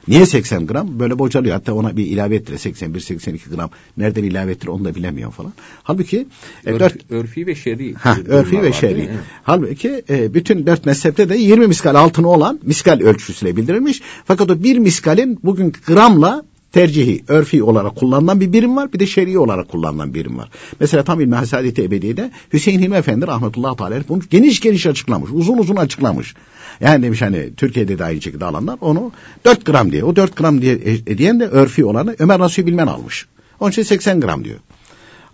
Niye 0.09 0.27
80 0.27 0.67
gram? 0.67 1.01
Böyle 1.01 1.19
bocalıyor. 1.19 1.55
Hatta 1.55 1.75
ona 1.75 1.97
bir 1.97 2.07
ilave 2.07 2.37
ettir. 2.37 2.55
81-82 2.55 3.55
gram. 3.55 3.71
Nereden 3.97 4.23
ilave 4.23 4.51
ettir 4.51 4.69
onu 4.69 4.85
da 4.85 4.95
bilemiyor 4.95 5.33
falan. 5.33 5.53
Halbuki 5.83 6.27
e, 6.67 6.71
Örf, 6.71 6.81
dört, 6.81 7.11
örfi 7.11 7.47
ve 7.47 7.55
şer'i. 7.55 7.95
Ha, 7.95 8.17
örfi 8.29 8.63
ve 8.63 8.73
şer'i. 8.73 9.11
Halbuki 9.43 10.03
e, 10.11 10.35
bütün 10.35 10.67
dört 10.67 10.87
mezhepte 10.87 11.29
de 11.29 11.37
20 11.37 11.67
miskal 11.67 11.95
altını 11.95 12.29
olan 12.29 12.61
miskal 12.63 13.01
ölçüsüyle 13.01 13.57
bildirilmiş. 13.57 14.03
Fakat 14.25 14.51
o 14.51 14.63
bir 14.63 14.79
miskalin 14.79 15.39
bugün 15.43 15.73
gramla 15.87 16.45
tercihi, 16.77 17.25
örfi 17.29 17.63
olarak 17.63 17.97
kullanılan 17.97 18.41
bir 18.41 18.53
birim 18.53 18.77
var. 18.77 18.93
Bir 18.93 18.99
de 18.99 19.07
şer'i 19.07 19.39
olarak 19.39 19.69
kullanılan 19.69 20.15
bir 20.15 20.21
birim 20.21 20.39
var. 20.39 20.49
Mesela 20.81 21.05
tam 21.05 21.21
İlmi 21.21 21.35
Hasadeti 21.35 21.83
Ebediye'de 21.83 22.31
Hüseyin 22.53 22.81
Hilmi 22.81 22.97
Efendi 22.97 23.27
rahmetullahi 23.27 23.77
teala 23.77 24.09
bunu 24.09 24.23
geniş 24.31 24.61
geniş 24.61 24.87
açıklamış. 24.87 25.31
Uzun 25.33 25.59
uzun 25.59 25.77
açıklamış. 25.77 26.35
Yani 26.81 27.03
demiş 27.03 27.23
hani 27.23 27.55
Türkiye'de 27.57 27.99
de 27.99 28.05
aynı 28.05 28.23
şekilde 28.23 28.45
alanlar 28.45 28.79
onu 28.81 29.13
4 29.45 29.65
gram 29.65 29.93
diye. 29.93 30.05
O 30.05 30.17
4 30.17 30.37
gram 30.37 30.63
diye 30.63 30.75
e, 31.07 31.19
diyen 31.19 31.41
de 31.41 31.45
örfi 31.47 31.85
olanı 31.85 32.17
Ömer 32.19 32.39
Nasuhi 32.39 32.67
Bilmen 32.67 32.87
almış. 32.87 33.27
Onun 33.61 33.71
için 33.71 33.83
80 33.83 34.21
gram 34.21 34.45
diyor. 34.45 34.59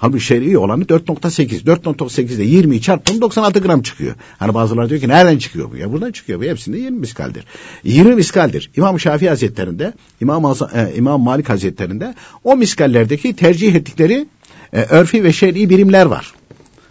Halbuki 0.02 0.24
şer'i 0.24 0.58
olanı 0.58 0.84
4.8. 0.84 1.64
4.8 1.64 2.20
ile 2.20 2.44
20'yi 2.44 2.80
çarptım 2.80 3.20
96 3.20 3.58
gram 3.58 3.82
çıkıyor. 3.82 4.14
Hani 4.38 4.54
bazıları 4.54 4.88
diyor 4.88 5.00
ki 5.00 5.08
nereden 5.08 5.38
çıkıyor 5.38 5.70
bu? 5.70 5.76
Ya 5.76 5.92
buradan 5.92 6.12
çıkıyor 6.12 6.40
bu. 6.40 6.44
Hepsinde 6.44 6.78
20 6.78 6.98
miskaldir. 6.98 7.44
20 7.84 8.14
miskaldir. 8.14 8.70
İmam 8.76 9.00
Şafii 9.00 9.28
Hazretlerinde, 9.28 9.92
İmam, 10.20 10.56
e, 10.74 10.94
İmam 10.96 11.22
Malik 11.22 11.48
Hazretlerinde 11.48 12.14
o 12.44 12.56
miskallerdeki 12.56 13.36
tercih 13.36 13.74
ettikleri 13.74 14.26
e, 14.72 14.80
örfi 14.80 15.24
ve 15.24 15.32
şer'i 15.32 15.70
birimler 15.70 16.06
var. 16.06 16.32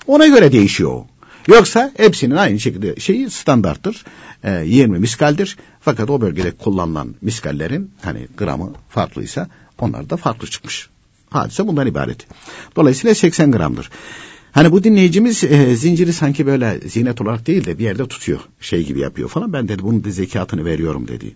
Ona 0.07 0.27
göre 0.27 0.51
değişiyor 0.51 0.91
o. 0.91 1.07
Yoksa 1.47 1.91
hepsinin 1.97 2.35
aynı 2.35 2.59
şekilde 2.59 2.95
şeyi 2.99 3.29
standarttır. 3.29 4.05
E, 4.43 4.63
20 4.65 4.99
miskaldir. 4.99 5.57
Fakat 5.79 6.09
o 6.09 6.21
bölgede 6.21 6.51
kullanılan 6.51 7.15
miskallerin 7.21 7.91
hani 8.01 8.27
gramı 8.37 8.73
farklıysa 8.89 9.49
onlar 9.79 10.09
da 10.09 10.17
farklı 10.17 10.47
çıkmış. 10.47 10.90
Hadise 11.31 11.67
bundan 11.67 11.87
ibaret. 11.87 12.27
Dolayısıyla 12.75 13.15
80 13.15 13.51
gramdır. 13.51 13.89
Hani 14.51 14.71
bu 14.71 14.83
dinleyicimiz 14.83 15.43
e, 15.43 15.75
zinciri 15.75 16.13
sanki 16.13 16.45
böyle 16.45 16.79
zinet 16.79 17.21
olarak 17.21 17.47
değil 17.47 17.65
de 17.65 17.79
bir 17.79 17.83
yerde 17.83 18.07
tutuyor. 18.07 18.39
Şey 18.59 18.85
gibi 18.85 18.99
yapıyor 18.99 19.29
falan. 19.29 19.53
Ben 19.53 19.67
dedi 19.67 19.83
bunun 19.83 20.03
da 20.03 20.11
zekatını 20.11 20.65
veriyorum 20.65 21.07
dedi. 21.07 21.35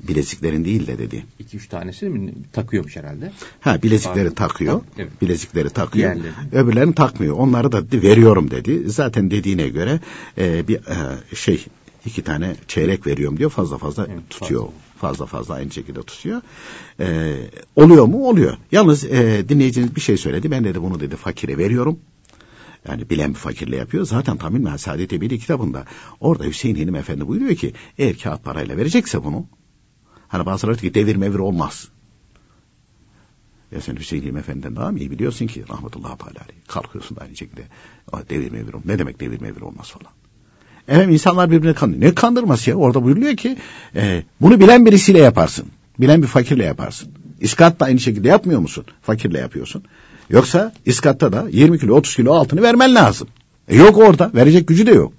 Bileziklerin 0.00 0.64
değil 0.64 0.86
de 0.86 0.98
dedi. 0.98 1.26
İki 1.38 1.56
üç 1.56 1.68
tanesi 1.68 2.08
mi 2.08 2.34
takıyormuş 2.52 2.96
herhalde? 2.96 3.32
Ha 3.60 3.82
bilezikleri 3.82 4.28
Pardon. 4.28 4.34
takıyor. 4.34 4.80
Evet. 4.98 5.22
Bilezikleri 5.22 5.70
takıyor. 5.70 6.14
Diğerleri. 6.14 6.32
Öbürlerini 6.52 6.94
takmıyor. 6.94 7.36
Onları 7.36 7.72
da 7.72 7.82
veriyorum 7.92 8.50
dedi. 8.50 8.90
Zaten 8.90 9.30
dediğine 9.30 9.68
göre 9.68 10.00
e, 10.38 10.68
bir 10.68 10.76
e, 10.76 11.34
şey 11.34 11.66
iki 12.06 12.22
tane 12.22 12.56
çeyrek 12.68 13.06
veriyorum 13.06 13.38
diyor. 13.38 13.50
Fazla 13.50 13.78
fazla 13.78 14.06
evet, 14.10 14.30
tutuyor. 14.30 14.62
Fazla 14.62 14.86
fazla 14.96 15.26
fazla 15.26 15.54
aynı 15.54 15.70
şekilde 15.70 16.02
tutuyor. 16.02 16.42
Ee, 17.00 17.36
oluyor 17.76 18.04
mu? 18.04 18.28
Oluyor. 18.28 18.56
Yalnız 18.72 19.04
e, 19.04 19.44
dinleyiciniz 19.48 19.96
bir 19.96 20.00
şey 20.00 20.16
söyledi. 20.16 20.50
Ben 20.50 20.64
dedi 20.64 20.82
bunu 20.82 21.00
dedi 21.00 21.16
fakire 21.16 21.58
veriyorum. 21.58 21.98
Yani 22.88 23.10
bilen 23.10 23.30
bir 23.30 23.38
fakirle 23.38 23.76
yapıyor. 23.76 24.06
Zaten 24.06 24.36
Tamim 24.36 24.78
Saadet 24.78 25.12
Ebedi 25.12 25.38
kitabında 25.38 25.84
orada 26.20 26.44
Hüseyin 26.44 26.76
Hilim 26.76 26.94
Efendi 26.94 27.28
buyuruyor 27.28 27.54
ki 27.54 27.72
eğer 27.98 28.18
kağıt 28.18 28.44
parayla 28.44 28.76
verecekse 28.76 29.24
bunu 29.24 29.46
hani 30.28 30.46
bazıları 30.46 30.76
ki 30.76 30.94
devir 30.94 31.16
mevir 31.16 31.38
olmaz. 31.38 31.88
Ya 33.72 33.80
sen 33.80 33.96
Hüseyin 33.96 34.22
Hilim 34.22 34.36
Efendi'den 34.36 34.76
daha 34.76 34.92
mı 34.92 34.98
iyi 34.98 35.10
biliyorsun 35.10 35.46
ki 35.46 35.64
rahmetullahi 35.68 36.18
teala 36.18 36.46
kalkıyorsun 36.68 37.16
da 37.16 37.20
aynı 37.20 37.36
şekilde 37.36 37.62
devir 38.30 38.50
mevir 38.50 38.72
olmaz. 38.72 38.86
Ne 38.86 38.98
demek 38.98 39.20
devir 39.20 39.40
mevir 39.40 39.60
olmaz 39.60 39.90
falan. 39.90 40.12
Efendim 40.88 41.10
insanlar 41.10 41.50
birbirini 41.50 41.74
kandırıyor. 41.74 42.10
Ne 42.10 42.14
kandırması 42.14 42.70
ya? 42.70 42.76
Orada 42.76 43.04
buyuruluyor 43.04 43.36
ki 43.36 43.56
e, 43.96 44.22
bunu 44.40 44.60
bilen 44.60 44.86
birisiyle 44.86 45.18
yaparsın. 45.18 45.66
Bilen 46.00 46.22
bir 46.22 46.26
fakirle 46.26 46.64
yaparsın. 46.64 47.08
İskat 47.40 47.80
da 47.80 47.84
aynı 47.84 48.00
şekilde 48.00 48.28
yapmıyor 48.28 48.60
musun? 48.60 48.84
Fakirle 49.02 49.38
yapıyorsun. 49.38 49.82
Yoksa 50.30 50.72
iskatta 50.86 51.32
da 51.32 51.46
20 51.50 51.78
kilo 51.78 51.94
30 51.94 52.16
kilo 52.16 52.32
altını 52.32 52.62
vermen 52.62 52.94
lazım. 52.94 53.28
E 53.68 53.76
yok 53.76 53.98
orada. 53.98 54.30
Verecek 54.34 54.68
gücü 54.68 54.86
de 54.86 54.92
yok. 54.92 55.12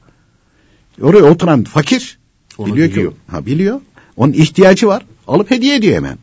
Oraya 1.01 1.23
oturan 1.23 1.63
fakir 1.63 2.19
Onu 2.57 2.73
biliyor, 2.73 2.89
biliyor 2.89 3.11
ki 3.11 3.17
ha 3.27 3.45
biliyor. 3.45 3.81
Onun 4.17 4.33
ihtiyacı 4.33 4.87
var. 4.87 5.05
Alıp 5.27 5.51
hediye 5.51 5.75
ediyor 5.75 5.95
hemen. 5.95 6.17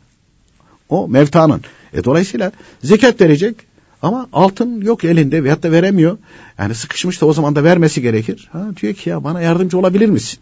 O 0.89 1.07
mevtanın. 1.07 1.61
E 1.93 2.03
dolayısıyla 2.03 2.51
zekat 2.83 3.21
verecek. 3.21 3.55
Ama 4.05 4.27
altın 4.33 4.81
yok 4.81 5.03
elinde 5.03 5.43
veyahut 5.43 5.63
da 5.63 5.71
veremiyor. 5.71 6.17
Yani 6.57 6.75
sıkışmış 6.75 7.21
da 7.21 7.25
o 7.25 7.33
zaman 7.33 7.55
da 7.55 7.63
vermesi 7.63 8.01
gerekir. 8.01 8.49
Ha, 8.51 8.67
diyor 8.81 8.93
ki 8.93 9.09
ya 9.09 9.23
bana 9.23 9.41
yardımcı 9.41 9.77
olabilir 9.77 10.09
misin? 10.09 10.39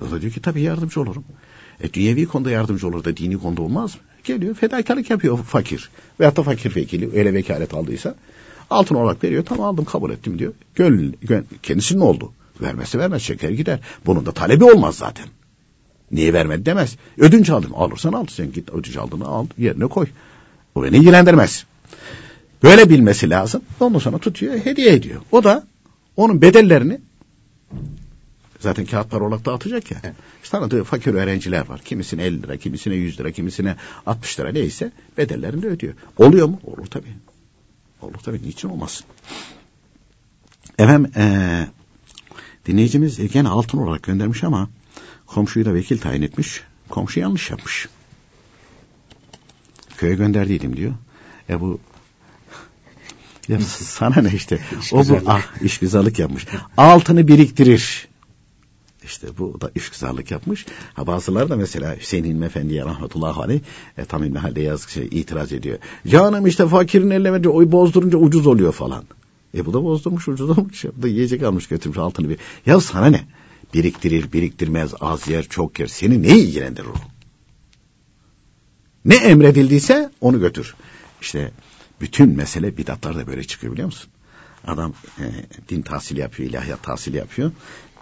O 0.00 0.10
da 0.10 0.20
diyor 0.20 0.32
ki 0.32 0.42
tabii 0.42 0.62
yardımcı 0.62 1.00
olurum. 1.00 1.24
E 1.80 1.92
dünyevi 1.92 2.26
konuda 2.26 2.50
yardımcı 2.50 2.88
olur 2.88 3.04
da 3.04 3.16
dini 3.16 3.38
konuda 3.38 3.62
olmaz 3.62 3.94
mı? 3.94 4.00
Geliyor 4.24 4.54
fedakarlık 4.54 5.10
yapıyor 5.10 5.38
fakir. 5.38 5.90
Veyahut 6.20 6.36
da 6.36 6.42
fakir 6.42 6.76
vekili 6.76 7.10
öyle 7.18 7.34
vekalet 7.34 7.74
aldıysa. 7.74 8.14
Altın 8.70 8.94
olarak 8.94 9.24
veriyor 9.24 9.44
tamam 9.44 9.66
aldım 9.66 9.84
kabul 9.84 10.10
ettim 10.10 10.38
diyor. 10.38 10.52
Gönül, 10.74 11.12
gön, 11.22 11.46
kendisinin 11.62 12.00
oldu. 12.00 12.32
Vermezse 12.60 12.98
vermez 12.98 13.22
şeker 13.22 13.50
gider. 13.50 13.80
Bunun 14.06 14.26
da 14.26 14.32
talebi 14.32 14.64
olmaz 14.64 14.96
zaten. 14.96 15.26
Niye 16.10 16.32
vermedi 16.32 16.66
demez. 16.66 16.96
Ödünç 17.18 17.50
aldım. 17.50 17.72
Alırsan 17.74 18.12
al. 18.12 18.26
Sen 18.26 18.52
git 18.52 18.70
ödünç 18.70 18.96
aldığını 18.96 19.26
al 19.26 19.46
yerine 19.58 19.86
koy. 19.86 20.06
O 20.74 20.82
beni 20.82 20.96
ilgilendirmez. 20.96 21.66
Böyle 22.62 22.90
bilmesi 22.90 23.30
lazım. 23.30 23.62
Ondan 23.80 23.98
sonra 23.98 24.18
tutuyor, 24.18 24.54
hediye 24.54 24.92
ediyor. 24.92 25.20
O 25.32 25.44
da 25.44 25.66
onun 26.16 26.42
bedellerini 26.42 27.00
zaten 28.60 28.86
kağıtlar 28.86 29.20
olarak 29.20 29.44
dağıtacak 29.44 29.90
ya. 29.90 29.98
Evet. 30.04 30.14
İşte 30.42 30.58
tanıdığı 30.58 30.84
fakir 30.84 31.14
öğrenciler 31.14 31.68
var. 31.68 31.80
Kimisine 31.80 32.24
50 32.24 32.42
lira, 32.42 32.56
kimisine 32.56 32.94
100 32.94 33.20
lira, 33.20 33.30
kimisine 33.30 33.76
60 34.06 34.40
lira 34.40 34.52
neyse 34.52 34.92
bedellerini 35.18 35.62
de 35.62 35.66
ödüyor. 35.66 35.94
Oluyor 36.16 36.48
mu? 36.48 36.60
Olur 36.64 36.86
tabii. 36.86 37.14
Olur 38.02 38.18
tabii. 38.18 38.42
Niçin 38.42 38.68
olmasın? 38.68 39.06
Efendim 40.78 41.12
ee, 41.16 41.66
dinleyicimiz 42.66 43.32
gene 43.32 43.48
altın 43.48 43.78
olarak 43.78 44.02
göndermiş 44.02 44.44
ama 44.44 44.68
komşuyu 45.26 45.64
da 45.64 45.74
vekil 45.74 45.98
tayin 45.98 46.22
etmiş. 46.22 46.62
Komşu 46.88 47.20
yanlış 47.20 47.50
yapmış. 47.50 47.88
Köye 49.96 50.14
gönderdiydim 50.14 50.76
diyor. 50.76 50.94
E 51.50 51.60
bu 51.60 51.78
ya 53.48 53.60
sana 53.60 54.22
ne 54.22 54.32
işte. 54.34 54.58
o 54.92 55.08
bu 55.08 55.18
ah 55.26 55.62
işgüzarlık 55.62 56.18
yapmış. 56.18 56.46
Altını 56.76 57.28
biriktirir. 57.28 58.08
İşte 59.04 59.26
bu 59.38 59.60
da 59.60 59.70
işgüzarlık 59.74 60.30
yapmış. 60.30 60.66
Ha 60.94 61.06
bazıları 61.06 61.50
da 61.50 61.56
mesela 61.56 61.96
Hüseyin 61.96 62.24
İlmi 62.24 62.44
Efendi'ye 62.46 62.84
rahmetullahi 62.84 63.40
aleyh 63.40 63.60
e, 63.98 64.04
tam 64.04 64.24
İlmi 64.24 64.38
halde 64.38 64.60
yazık 64.60 64.90
şey, 64.90 65.08
itiraz 65.10 65.52
ediyor. 65.52 65.78
Canım 66.06 66.46
işte 66.46 66.66
fakirin 66.66 67.10
verince 67.10 67.48
oy 67.48 67.72
bozdurunca 67.72 68.18
ucuz 68.18 68.46
oluyor 68.46 68.72
falan. 68.72 69.04
E 69.56 69.66
bu 69.66 69.72
da 69.72 69.84
bozdurmuş 69.84 70.28
ucuz 70.28 70.50
olmuş. 70.50 70.84
Bu 70.96 71.02
da 71.02 71.08
yiyecek 71.08 71.42
almış 71.42 71.66
götürmüş 71.66 71.98
altını 71.98 72.28
bir. 72.28 72.38
Ya 72.66 72.80
sana 72.80 73.06
ne? 73.06 73.20
Biriktirir, 73.74 74.32
biriktirmez, 74.32 74.94
az 75.00 75.28
yer, 75.28 75.42
çok 75.42 75.78
yer. 75.80 75.86
Seni 75.86 76.22
ne 76.22 76.38
ilgilendirir 76.38 76.86
o? 76.86 76.94
Ne 79.04 79.14
emredildiyse 79.14 80.10
onu 80.20 80.40
götür. 80.40 80.74
İşte 81.20 81.52
bütün 82.00 82.36
mesele 82.36 82.76
bidatlar 82.76 83.16
da 83.16 83.26
böyle 83.26 83.44
çıkıyor 83.44 83.72
biliyor 83.72 83.86
musun? 83.86 84.10
Adam 84.66 84.94
e, 85.18 85.24
din 85.68 85.82
tahsili 85.82 86.20
yapıyor, 86.20 86.50
ilahiyat 86.50 86.82
tahsili 86.82 87.16
yapıyor. 87.16 87.52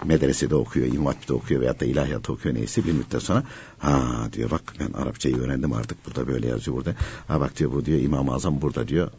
Medresede 0.05 0.55
okuyor, 0.55 0.87
imam 0.87 1.15
okuyor 1.31 1.61
veyahut 1.61 1.81
da 1.81 1.85
ilahiyat 1.85 2.31
okuyor 2.31 2.55
neyse 2.55 2.85
bir 2.85 2.93
müddet 2.93 3.23
sonra 3.23 3.43
ha 3.79 4.29
diyor 4.33 4.51
bak 4.51 4.75
ben 4.81 4.93
Arapçayı 4.93 5.37
öğrendim 5.37 5.73
artık 5.73 6.07
burada 6.07 6.27
böyle 6.29 6.47
yazıyor 6.49 6.77
burada. 6.77 6.95
Ha 7.29 7.41
bak 7.41 7.59
diyor 7.59 7.73
bu 7.73 7.85
diyor 7.85 8.01
İmam-ı 8.01 8.35
Azam 8.35 8.61
burada 8.61 8.89
diyor. 8.89 9.11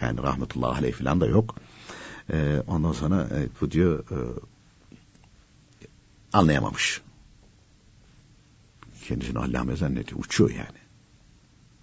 Yani 0.00 0.22
rahmetullahi 0.22 0.78
aleyh 0.78 0.92
falan 0.92 1.20
da 1.20 1.26
yok. 1.26 1.54
E, 2.32 2.62
ondan 2.66 2.92
sonra 2.92 3.22
e, 3.22 3.48
bu 3.60 3.70
diyor 3.70 4.04
e, 4.10 4.16
anlayamamış. 6.32 7.00
Kendisini 9.08 9.38
allame 9.38 9.76
zannediyor. 9.76 10.20
Uçuyor 10.20 10.50
yani. 10.50 10.78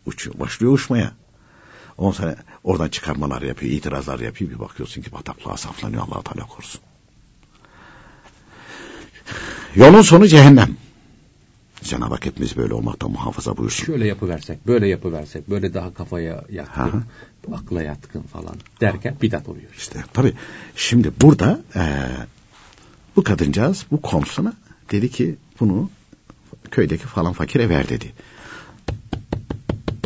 Uçuyor. 0.05 0.39
Başlıyor 0.39 0.73
uçmaya. 0.73 1.13
Ondan 1.99 2.11
sonra 2.11 2.35
oradan 2.63 2.89
çıkarmalar 2.89 3.41
yapıyor, 3.41 3.71
itirazlar 3.71 4.19
yapıyor. 4.19 4.51
Bir 4.51 4.59
bakıyorsun 4.59 5.01
ki 5.01 5.11
bataklığa 5.11 5.57
saflanıyor 5.57 6.03
allah 6.03 6.23
Teala 6.23 6.47
korusun. 6.47 6.81
Yolun 9.75 10.01
sonu 10.01 10.27
cehennem. 10.27 10.77
Cenab-ı 11.83 12.13
Hak 12.13 12.25
hepimiz 12.25 12.57
böyle 12.57 12.73
olmaktan 12.73 13.11
muhafaza 13.11 13.57
buyursun. 13.57 13.85
Şöyle 13.85 14.07
yapıversek, 14.07 14.67
böyle 14.67 14.87
yapıversek, 14.87 15.49
böyle 15.49 15.73
daha 15.73 15.93
kafaya 15.93 16.43
yatkın, 16.49 16.81
Aha. 16.81 17.03
akla 17.53 17.83
yatkın 17.83 18.21
falan 18.21 18.55
derken 18.81 19.15
bidat 19.21 19.49
oluyor. 19.49 19.71
İşte 19.77 20.03
tabii 20.13 20.33
şimdi 20.75 21.11
burada 21.21 21.59
e, 21.75 21.81
bu 23.15 23.23
kadıncağız 23.23 23.85
bu 23.91 24.01
komşuna 24.01 24.53
dedi 24.91 25.11
ki 25.11 25.35
bunu 25.59 25.89
köydeki 26.71 27.03
falan 27.03 27.33
fakire 27.33 27.69
ver 27.69 27.89
dedi. 27.89 28.13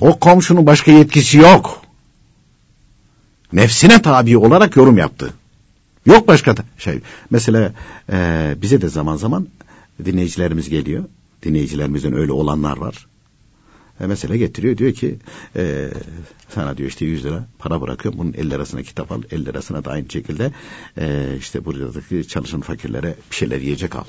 O 0.01 0.19
komşunun 0.19 0.65
başka 0.65 0.91
yetkisi 0.91 1.37
yok. 1.37 1.82
Nefsine 3.53 4.01
tabi 4.01 4.37
olarak 4.37 4.75
yorum 4.75 4.97
yaptı. 4.97 5.33
Yok 6.05 6.27
başka 6.27 6.57
da 6.57 6.63
şey. 6.77 6.99
Mesela 7.29 7.73
e, 8.11 8.55
bize 8.61 8.81
de 8.81 8.87
zaman 8.89 9.15
zaman 9.15 9.47
dinleyicilerimiz 10.05 10.69
geliyor. 10.69 11.03
Dinleyicilerimizden 11.43 12.13
öyle 12.13 12.31
olanlar 12.31 12.77
var. 12.77 13.07
E, 13.99 14.05
mesela 14.05 14.35
getiriyor 14.35 14.77
diyor 14.77 14.93
ki 14.93 15.15
e, 15.55 15.89
sana 16.49 16.77
diyor 16.77 16.89
işte 16.89 17.05
100 17.05 17.25
lira 17.25 17.47
para 17.59 17.81
bırakıyor. 17.81 18.13
Bunun 18.17 18.33
50 18.33 18.49
lirasına 18.49 18.83
kitap 18.83 19.11
al. 19.11 19.21
50 19.31 19.45
lirasına 19.45 19.85
da 19.85 19.91
aynı 19.91 20.09
şekilde 20.09 20.51
e, 20.97 21.35
işte 21.39 21.65
buradaki 21.65 22.27
çalışan 22.27 22.61
fakirlere 22.61 23.15
bir 23.31 23.35
şeyler 23.35 23.61
yiyecek 23.61 23.95
al. 23.95 24.03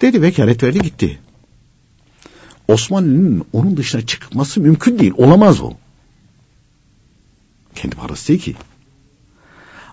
Dedi 0.00 0.22
vekalet 0.22 0.62
verdi 0.62 0.82
gitti. 0.82 1.18
Osmanlı'nın 2.68 3.44
onun 3.52 3.76
dışına 3.76 4.06
çıkması 4.06 4.60
mümkün 4.60 4.98
değil. 4.98 5.12
Olamaz 5.16 5.60
o. 5.60 5.72
Kendi 7.74 7.96
parası 7.96 8.28
değil 8.28 8.40
ki. 8.40 8.54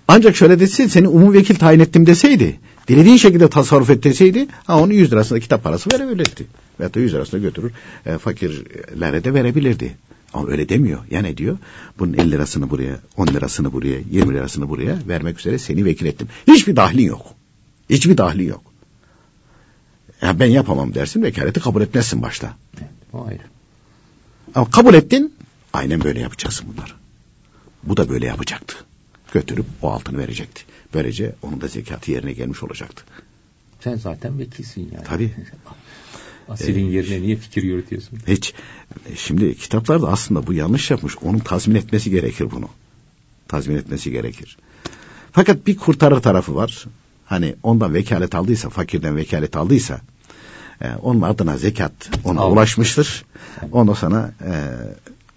Ancak 0.07 0.35
şöyle 0.35 0.59
deseydi 0.59 0.89
seni 0.89 1.07
umum 1.07 1.33
vekil 1.33 1.55
tayin 1.55 1.79
ettim 1.79 2.05
deseydi 2.05 2.59
dilediğin 2.87 3.17
şekilde 3.17 3.49
tasarruf 3.49 3.89
et 3.89 4.03
deseydi 4.03 4.47
ha 4.67 4.79
onun 4.79 4.93
100 4.93 5.11
lirasında 5.11 5.39
kitap 5.39 5.63
parası 5.63 5.89
verebilirdi. 5.93 6.47
Veyahut 6.79 6.95
da 6.95 6.99
100 6.99 7.13
lirasını 7.13 7.39
götürür 7.39 7.71
e, 8.05 8.17
fakirlere 8.17 9.23
de 9.23 9.33
verebilirdi. 9.33 9.95
Ama 10.33 10.47
öyle 10.47 10.69
demiyor. 10.69 10.99
Ya 11.11 11.21
ne 11.21 11.37
diyor? 11.37 11.57
Bunun 11.99 12.13
50 12.13 12.31
lirasını 12.31 12.69
buraya, 12.69 12.99
10 13.17 13.27
lirasını 13.27 13.73
buraya, 13.73 13.99
20 14.11 14.33
lirasını 14.33 14.69
buraya 14.69 14.97
vermek 15.07 15.39
üzere 15.39 15.59
seni 15.59 15.85
vekil 15.85 16.05
ettim. 16.05 16.27
Hiçbir 16.47 16.75
dahlin 16.75 17.05
yok. 17.05 17.25
Hiçbir 17.89 18.17
dahlin 18.17 18.47
yok. 18.47 18.61
Ya 20.21 20.39
ben 20.39 20.45
yapamam 20.45 20.93
dersin 20.93 21.23
vekaleti 21.23 21.59
kabul 21.59 21.81
etmezsin 21.81 22.21
başta. 22.21 22.57
Evet, 22.77 22.89
o 23.13 23.25
ayrı. 23.25 23.43
Ama 24.55 24.71
kabul 24.71 24.93
ettin 24.93 25.33
aynen 25.73 26.03
böyle 26.03 26.19
yapacaksın 26.19 26.67
bunları. 26.73 27.00
Bu 27.83 27.97
da 27.97 28.09
böyle 28.09 28.25
yapacaktı. 28.25 28.75
Götürüp 29.33 29.65
o 29.81 29.91
altını 29.91 30.17
verecekti. 30.17 30.61
Böylece 30.93 31.35
onun 31.41 31.61
da 31.61 31.67
zekatı 31.67 32.11
yerine 32.11 32.33
gelmiş 32.33 32.63
olacaktı. 32.63 33.03
Sen 33.83 33.95
zaten 33.95 34.39
vekilsin 34.39 34.89
yani. 34.93 35.03
Tabii. 35.03 35.31
Asilin 36.49 36.85
yerine 36.89 37.21
niye 37.21 37.35
fikir 37.35 37.63
yürütüyorsun? 37.63 38.19
Hiç. 38.27 38.53
E, 39.11 39.15
Şimdi 39.15 39.57
kitaplarda 39.57 40.07
aslında 40.07 40.47
bu 40.47 40.53
yanlış 40.53 40.91
yapmış. 40.91 41.17
Onun 41.21 41.39
tazmin 41.39 41.75
etmesi 41.75 42.09
gerekir 42.09 42.51
bunu. 42.51 42.69
Tazmin 43.47 43.75
etmesi 43.77 44.11
gerekir. 44.11 44.57
Fakat 45.31 45.67
bir 45.67 45.77
kurtarır 45.77 46.19
tarafı 46.21 46.55
var. 46.55 46.85
Hani 47.25 47.55
ondan 47.63 47.93
vekalet 47.93 48.35
aldıysa, 48.35 48.69
fakirden 48.69 49.15
vekalet 49.15 49.55
aldıysa 49.55 50.01
e, 50.81 50.87
onun 51.01 51.21
adına 51.21 51.57
zekat 51.57 51.91
ona 52.23 52.39
Almıştır. 52.41 52.53
ulaşmıştır. 52.57 53.25
Ondan 53.71 53.93
sonra 53.93 54.33
e, 54.45 54.51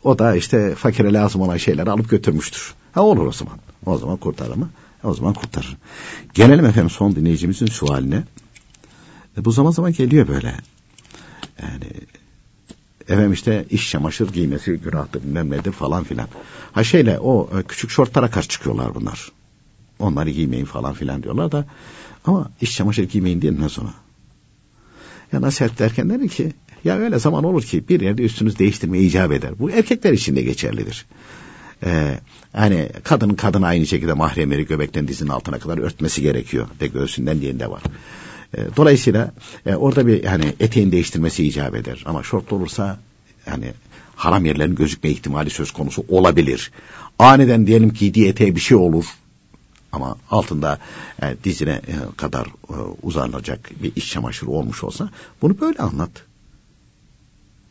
o 0.05 0.19
da 0.19 0.37
işte 0.37 0.75
fakire 0.75 1.13
lazım 1.13 1.41
olan 1.41 1.57
şeyleri 1.57 1.91
alıp 1.91 2.11
götürmüştür. 2.11 2.75
Ha 2.93 3.03
olur 3.03 3.27
o 3.27 3.33
zaman. 3.33 3.59
O 3.87 3.99
zaman 3.99 4.17
kurtarır 4.17 4.57
mı? 4.57 4.71
O 5.05 5.15
zaman 5.15 5.35
kurtarır. 5.35 5.77
Gelelim 6.35 6.65
efendim 6.65 6.91
son 6.91 7.17
dinleyicimizin 7.17 7.67
sualine. 7.67 8.25
E, 9.39 9.45
bu 9.45 9.53
zaman 9.53 9.71
zaman 9.71 9.93
geliyor 9.93 10.29
böyle. 10.29 10.55
Yani 11.63 11.85
efendim 13.09 13.33
işte 13.33 13.67
iş 13.71 13.91
çamaşır 13.91 14.33
giymesi 14.33 14.73
günahtır 14.73 15.23
bilmem 15.23 15.51
nedir 15.51 15.73
falan 15.73 16.05
filan. 16.05 16.29
Ha 16.73 16.85
şeyle 16.85 17.19
o 17.19 17.51
e, 17.59 17.63
küçük 17.63 17.91
şortlara 17.91 18.31
karşı 18.31 18.49
çıkıyorlar 18.49 18.95
bunlar. 18.95 19.33
Onları 19.99 20.31
giymeyin 20.31 20.65
falan 20.65 20.93
filan 20.93 21.23
diyorlar 21.23 21.53
da 21.53 21.65
ama 22.25 22.51
iş 22.61 22.77
çamaşır 22.77 23.05
giymeyin 23.05 23.43
diyelim 23.43 23.71
sonra. 23.71 23.95
Ya 25.33 25.41
nasihat 25.41 25.79
derken 25.79 26.11
dedi 26.11 26.29
ki 26.29 26.53
ya 26.85 26.99
öyle 26.99 27.19
zaman 27.19 27.45
olur 27.45 27.63
ki 27.63 27.89
bir 27.89 28.01
yerde 28.01 28.23
üstünüz 28.23 28.59
değiştirmeye 28.59 29.05
icap 29.05 29.33
eder. 29.33 29.51
Bu 29.59 29.71
erkekler 29.71 30.13
için 30.13 30.37
de 30.37 30.43
geçerlidir. 30.43 31.07
Ee, 31.85 32.19
hani 32.53 32.89
kadın 33.05 33.35
kadın 33.35 33.63
aynı 33.63 33.87
şekilde 33.87 34.13
mahremleri 34.13 34.67
göbekten 34.67 35.09
dizinin 35.09 35.31
altına 35.31 35.59
kadar 35.59 35.79
örtmesi 35.79 36.23
gerekiyor. 36.23 36.67
De 36.81 36.87
göğsünden 36.87 37.41
diyende 37.41 37.71
var. 37.71 37.83
Ee, 38.57 38.61
dolayısıyla 38.77 39.33
e, 39.67 39.75
orada 39.75 40.07
bir 40.07 40.25
yani 40.25 40.45
eteğin 40.61 40.93
değiştirmesi 40.93 41.47
icap 41.47 41.75
eder. 41.75 42.03
Ama 42.07 42.23
şortlu 42.23 42.57
olursa 42.57 42.99
yani 43.47 43.73
haram 44.17 44.45
yerlerin 44.45 44.75
gözükme 44.75 45.11
ihtimali 45.11 45.51
söz 45.51 45.71
konusu 45.71 46.05
olabilir. 46.09 46.71
Aniden 47.19 47.67
diyelim 47.67 47.91
ki 47.91 47.99
giydiği 47.99 48.29
eteğe 48.29 48.55
bir 48.55 48.61
şey 48.61 48.77
olur. 48.77 49.05
Ama 49.93 50.17
altında 50.31 50.79
e, 51.23 51.37
dizine 51.45 51.71
e, 51.71 51.95
kadar 52.17 52.47
e, 52.47 52.75
uzanacak 53.03 53.71
bir 53.83 53.93
iç 53.97 54.11
çamaşırı 54.11 54.51
olmuş 54.51 54.85
olsa 54.85 55.11
bunu 55.43 55.61
böyle 55.61 55.79
anlat. 55.79 56.11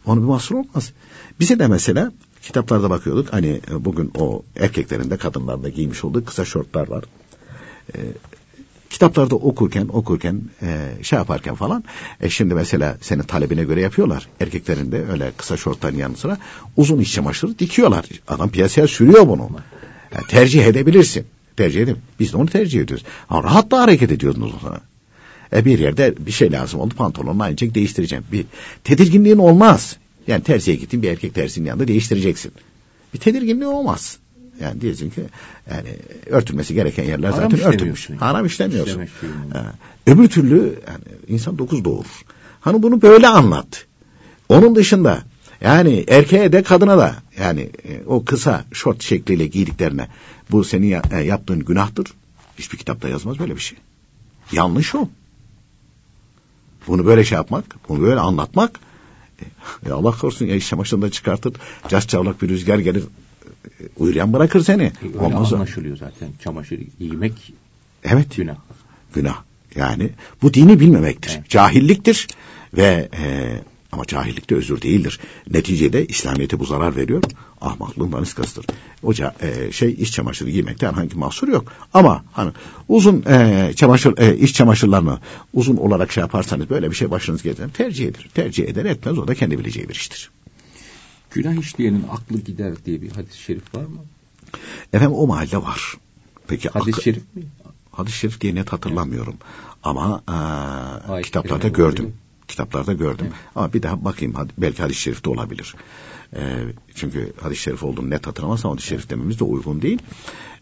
Onu 0.06 0.22
bir 0.22 0.26
mahsur 0.26 0.56
olmaz. 0.56 0.92
Bize 1.40 1.60
de 1.60 1.68
mesela 1.68 2.12
kitaplarda 2.42 2.90
bakıyorduk. 2.90 3.34
Hani 3.34 3.62
e, 3.72 3.86
bugün 3.86 4.12
o 4.18 4.44
erkeklerin 4.60 5.10
de 5.10 5.18
kadınların 5.18 5.64
da 5.64 5.70
giymiş 5.70 6.04
olduğu 6.04 6.26
kısa 6.26 6.46
şortlar 6.46 6.88
var. 6.88 7.04
E, 7.96 8.00
kitaplarda 8.90 9.36
okurken 9.36 9.88
okurken 9.88 10.42
e, 10.62 11.04
şey 11.04 11.20
yaparken 11.20 11.56
falan 11.56 11.84
e, 12.22 12.30
şimdi 12.30 12.54
mesela 12.54 12.98
senin 13.02 13.24
talebine 13.24 13.64
göre 13.64 13.82
yapıyorlar. 13.82 14.28
Erkeklerin 14.40 14.92
de 14.92 15.06
öyle 15.12 15.32
kısa 15.38 15.58
şortların 15.58 15.98
yanı 15.98 16.18
sıra 16.18 16.38
uzun 16.78 17.00
iç 17.00 17.14
çamaşırı 17.14 17.60
dikiyorlar. 17.60 18.06
Adam 18.28 18.50
piyasaya 18.50 18.88
sürüyor 18.88 19.28
bunu. 19.28 19.50
Yani 20.14 20.28
tercih 20.28 20.66
edebilirsin. 20.66 21.26
Tercih 21.58 21.82
edin. 21.82 21.98
Biz 22.20 22.34
de 22.34 22.38
onu 22.38 22.50
tercih 22.50 22.82
ediyoruz. 22.82 23.06
Ama 23.30 23.44
rahat 23.44 23.72
da 23.72 23.82
hareket 23.82 24.12
ediyorsunuz 24.12 24.54
o. 24.64 24.93
E 25.56 25.66
bir 25.66 25.80
yerde 25.80 26.14
bir 26.20 26.32
şey 26.32 26.52
lazım 26.52 26.80
oldu 26.80 26.94
pantolonunu 26.96 27.44
aynı 27.44 27.58
değiştireceğim. 27.58 28.24
Bir 28.32 28.46
tedirginliğin 28.84 29.38
olmaz. 29.38 29.98
Yani 30.28 30.44
terziye 30.44 30.78
gittin 30.78 31.02
bir 31.02 31.10
erkek 31.10 31.36
terzinin 31.36 31.66
yanında 31.66 31.88
değiştireceksin. 31.88 32.52
Bir 33.14 33.20
tedirginliği 33.20 33.68
olmaz. 33.68 34.18
Yani 34.62 34.82
diyeceksin 34.82 35.10
ki 35.10 35.22
yani 35.72 35.90
örtülmesi 36.26 36.74
gereken 36.74 37.04
yerler 37.04 37.30
Haram 37.30 37.52
zaten 37.52 37.74
örtülmüş. 37.74 38.10
yani. 38.10 38.20
Haram 38.20 38.46
işlemiyorsun. 38.46 38.94
Şeyini. 38.94 39.54
Ha. 39.54 39.74
Öbür 40.08 40.28
türlü 40.30 40.80
yani 40.88 41.04
insan 41.28 41.58
dokuz 41.58 41.86
doğurur. 41.86 42.26
Hani 42.62 42.84
bunu 42.84 43.02
böyle 43.02 43.28
anlat. 43.28 43.86
Onun 44.50 44.76
dışında 44.76 45.24
yani 45.62 46.06
erkeğe 46.08 46.52
de 46.52 46.64
kadına 46.64 46.98
da 46.98 47.16
yani 47.40 47.62
e, 47.62 48.04
o 48.06 48.26
kısa 48.26 48.66
şort 48.74 49.04
şekliyle 49.04 49.48
giydiklerine 49.48 50.08
bu 50.52 50.64
senin 50.64 51.02
e, 51.12 51.24
yaptığın 51.24 51.60
günahtır. 51.60 52.08
Hiçbir 52.60 52.78
kitapta 52.78 53.10
yazmaz 53.10 53.40
böyle 53.40 53.56
bir 53.56 53.62
şey. 53.62 53.78
Yanlış 54.52 54.96
o. 54.96 55.10
Bunu 56.88 57.06
böyle 57.06 57.24
şey 57.24 57.36
yapmak, 57.36 57.66
bunu 57.90 58.02
böyle 58.02 58.20
anlatmak 58.20 58.80
e, 59.86 59.92
Allah 59.92 60.12
korusun 60.12 60.46
ya 60.46 60.56
iş 60.56 60.68
çamaşırını 60.68 61.02
da 61.02 61.12
çıkartır. 61.12 61.54
Cas 61.90 62.08
çavlak 62.08 62.42
bir 62.42 62.50
rüzgar 62.50 62.80
gelir 62.80 63.04
e, 63.66 63.84
uyuyan 63.98 64.34
bırakır 64.34 64.62
seni. 64.62 64.92
Öyle 65.04 65.18
Olmaz 65.18 65.54
anlaşılıyor 65.54 65.98
zaten. 65.98 66.30
Çamaşır 66.44 66.80
giymek 67.00 67.54
Evet. 68.04 68.36
günah. 68.36 68.56
Günah. 69.14 69.42
Yani 69.76 70.10
bu 70.42 70.54
dini 70.54 70.80
bilmemektir. 70.80 71.36
Evet. 71.38 71.50
Cahilliktir 71.50 72.28
ve 72.74 73.10
e, 73.18 73.60
Ama 73.94 74.06
cahillik 74.06 74.50
de 74.50 74.56
özür 74.56 74.82
değildir. 74.82 75.20
Neticede 75.52 76.06
İslamiyet'e 76.06 76.60
bu 76.60 76.66
zarar 76.66 76.96
veriyor. 76.96 77.24
Ahmaklığın 77.62 78.12
daniskasıdır. 78.12 78.66
Oca 79.04 79.36
e, 79.42 79.72
şey 79.72 79.92
iç 79.92 80.12
çamaşırı 80.12 80.50
giymekte 80.50 80.88
herhangi 80.88 81.18
mahsur 81.18 81.48
yok. 81.48 81.74
Ama 81.94 82.26
hani 82.32 82.52
uzun 82.90 83.24
e, 83.28 83.72
çamaşır 83.76 84.18
e, 84.18 84.38
iç 84.38 84.56
çamaşırlarını 84.56 85.20
uzun 85.54 85.78
olarak 85.78 86.12
şey 86.12 86.22
yaparsanız 86.22 86.70
böyle 86.70 86.92
bir 86.92 86.96
şey 86.96 87.12
başınız 87.12 87.44
gelir. 87.44 87.70
Tercih 87.74 88.08
eder. 88.08 88.30
Tercih 88.34 88.68
eder 88.68 88.86
etmez 88.86 89.18
o 89.18 89.28
da 89.28 89.36
kendi 89.36 89.60
bileceği 89.60 89.90
bir 89.90 89.96
iştir. 89.96 90.32
Günah 91.32 91.54
işleyenin 91.54 92.06
aklı 92.12 92.40
gider 92.40 92.74
diye 92.86 93.02
bir 93.02 93.12
hadis-i 93.12 93.38
şerif 93.38 93.76
var 93.76 93.86
mı? 93.86 94.00
Efendim 94.94 95.18
o 95.18 95.28
mahalle 95.28 95.58
var. 95.58 95.94
Peki 96.48 96.70
hadis-i 96.70 97.04
şerif 97.04 97.36
mi? 97.36 97.44
Hadis-i 97.92 98.18
şerif 98.18 98.42
diye 98.42 98.56
net 98.56 98.74
hatırlamıyorum. 98.74 99.36
Ama 99.84 100.24
e, 101.18 101.22
kitaplarda 101.22 101.68
gördüm. 101.68 102.14
Kitaplarda 102.48 102.94
gördüm. 102.94 103.26
Evet. 103.30 103.38
Ama 103.56 103.74
bir 103.74 103.84
daha 103.84 104.06
bakayım 104.06 104.34
hadi- 104.34 104.54
belki 104.58 104.82
hadis-i 104.82 105.02
şerifte 105.02 105.30
olabilir. 105.30 105.76
E, 106.36 106.42
çünkü 106.96 107.34
hadis-i 107.42 107.62
şerif 107.62 107.84
olduğunu 107.84 108.10
net 108.10 108.28
hatırlamazsam 108.28 108.72
hadis-i 108.72 108.88
şerif 108.88 109.10
dememiz 109.10 109.40
de 109.40 109.44
uygun 109.44 109.82
değil. 109.82 110.00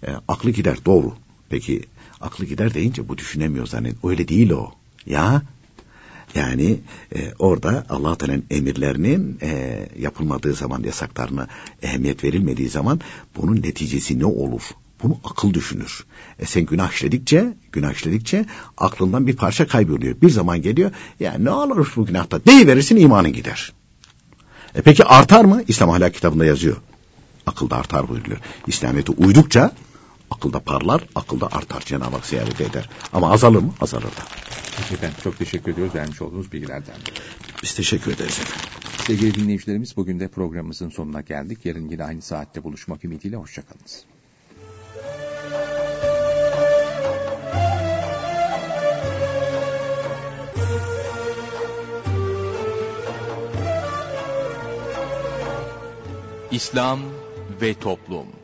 E, 0.07 0.11
aklı 0.27 0.51
gider 0.51 0.77
doğru. 0.85 1.13
Peki 1.49 1.81
aklı 2.21 2.45
gider 2.45 2.73
deyince 2.73 3.09
bu 3.09 3.17
düşünemiyor 3.17 3.67
zannet. 3.67 3.95
Öyle 4.05 4.27
değil 4.27 4.49
o. 4.51 4.71
Ya 5.05 5.41
yani 6.35 6.79
e, 7.15 7.33
orada 7.39 7.85
allah 7.89 8.15
Teala'nın 8.17 8.43
emirlerinin 8.49 9.37
e, 9.41 9.79
yapılmadığı 9.99 10.53
zaman 10.53 10.83
yasaklarına 10.83 11.47
ehemmiyet 11.81 12.23
verilmediği 12.23 12.69
zaman 12.69 12.99
bunun 13.35 13.55
neticesi 13.55 14.19
ne 14.19 14.25
olur? 14.25 14.61
Bunu 15.03 15.17
akıl 15.23 15.53
düşünür. 15.53 16.05
E 16.39 16.45
sen 16.45 16.65
günah 16.65 16.91
işledikçe, 16.91 17.57
günah 17.71 17.93
işledikçe 17.93 18.45
aklından 18.77 19.27
bir 19.27 19.35
parça 19.35 19.67
kayboluyor. 19.67 20.21
Bir 20.21 20.29
zaman 20.29 20.61
geliyor, 20.61 20.91
ya 21.19 21.33
ne 21.33 21.51
olur 21.51 21.93
bu 21.95 22.05
günahta 22.05 22.45
deyiverirsin 22.45 22.95
imanın 22.95 23.33
gider. 23.33 23.73
E 24.75 24.81
peki 24.81 25.05
artar 25.05 25.45
mı? 25.45 25.63
İslam 25.67 25.89
ahlak 25.89 26.13
kitabında 26.13 26.45
yazıyor. 26.45 26.77
Akılda 27.45 27.77
artar 27.77 28.09
buyuruyor. 28.09 28.37
İslamiyet'e 28.67 29.11
uydukça 29.11 29.71
akılda 30.31 30.59
parlar, 30.59 31.07
akılda 31.15 31.47
artar. 31.51 31.81
Cenab-ı 31.85 32.15
Hak 32.15 32.25
ziyaret 32.25 32.61
eder. 32.61 32.89
Ama 33.13 33.31
azalır 33.31 33.61
mı? 33.61 33.73
Azalır 33.81 34.03
da. 34.03 34.23
Peki 34.77 34.93
efendim 34.93 35.17
çok 35.23 35.37
teşekkür 35.37 35.73
ediyoruz 35.73 35.95
vermiş 35.95 36.21
olduğunuz 36.21 36.51
bilgilerden. 36.51 36.95
Biz 37.63 37.73
teşekkür 37.75 38.11
ederiz 38.11 38.39
efendim. 38.39 38.69
Sevgili 39.07 39.35
dinleyicilerimiz 39.35 39.97
bugün 39.97 40.19
de 40.19 40.27
programımızın 40.27 40.89
sonuna 40.89 41.21
geldik. 41.21 41.65
Yarın 41.65 41.89
yine 41.89 42.03
aynı 42.03 42.21
saatte 42.21 42.63
buluşmak 42.63 43.05
ümidiyle 43.05 43.35
hoşçakalınız. 43.35 44.05
İslam 56.51 56.99
ve 57.61 57.73
Toplum 57.73 58.40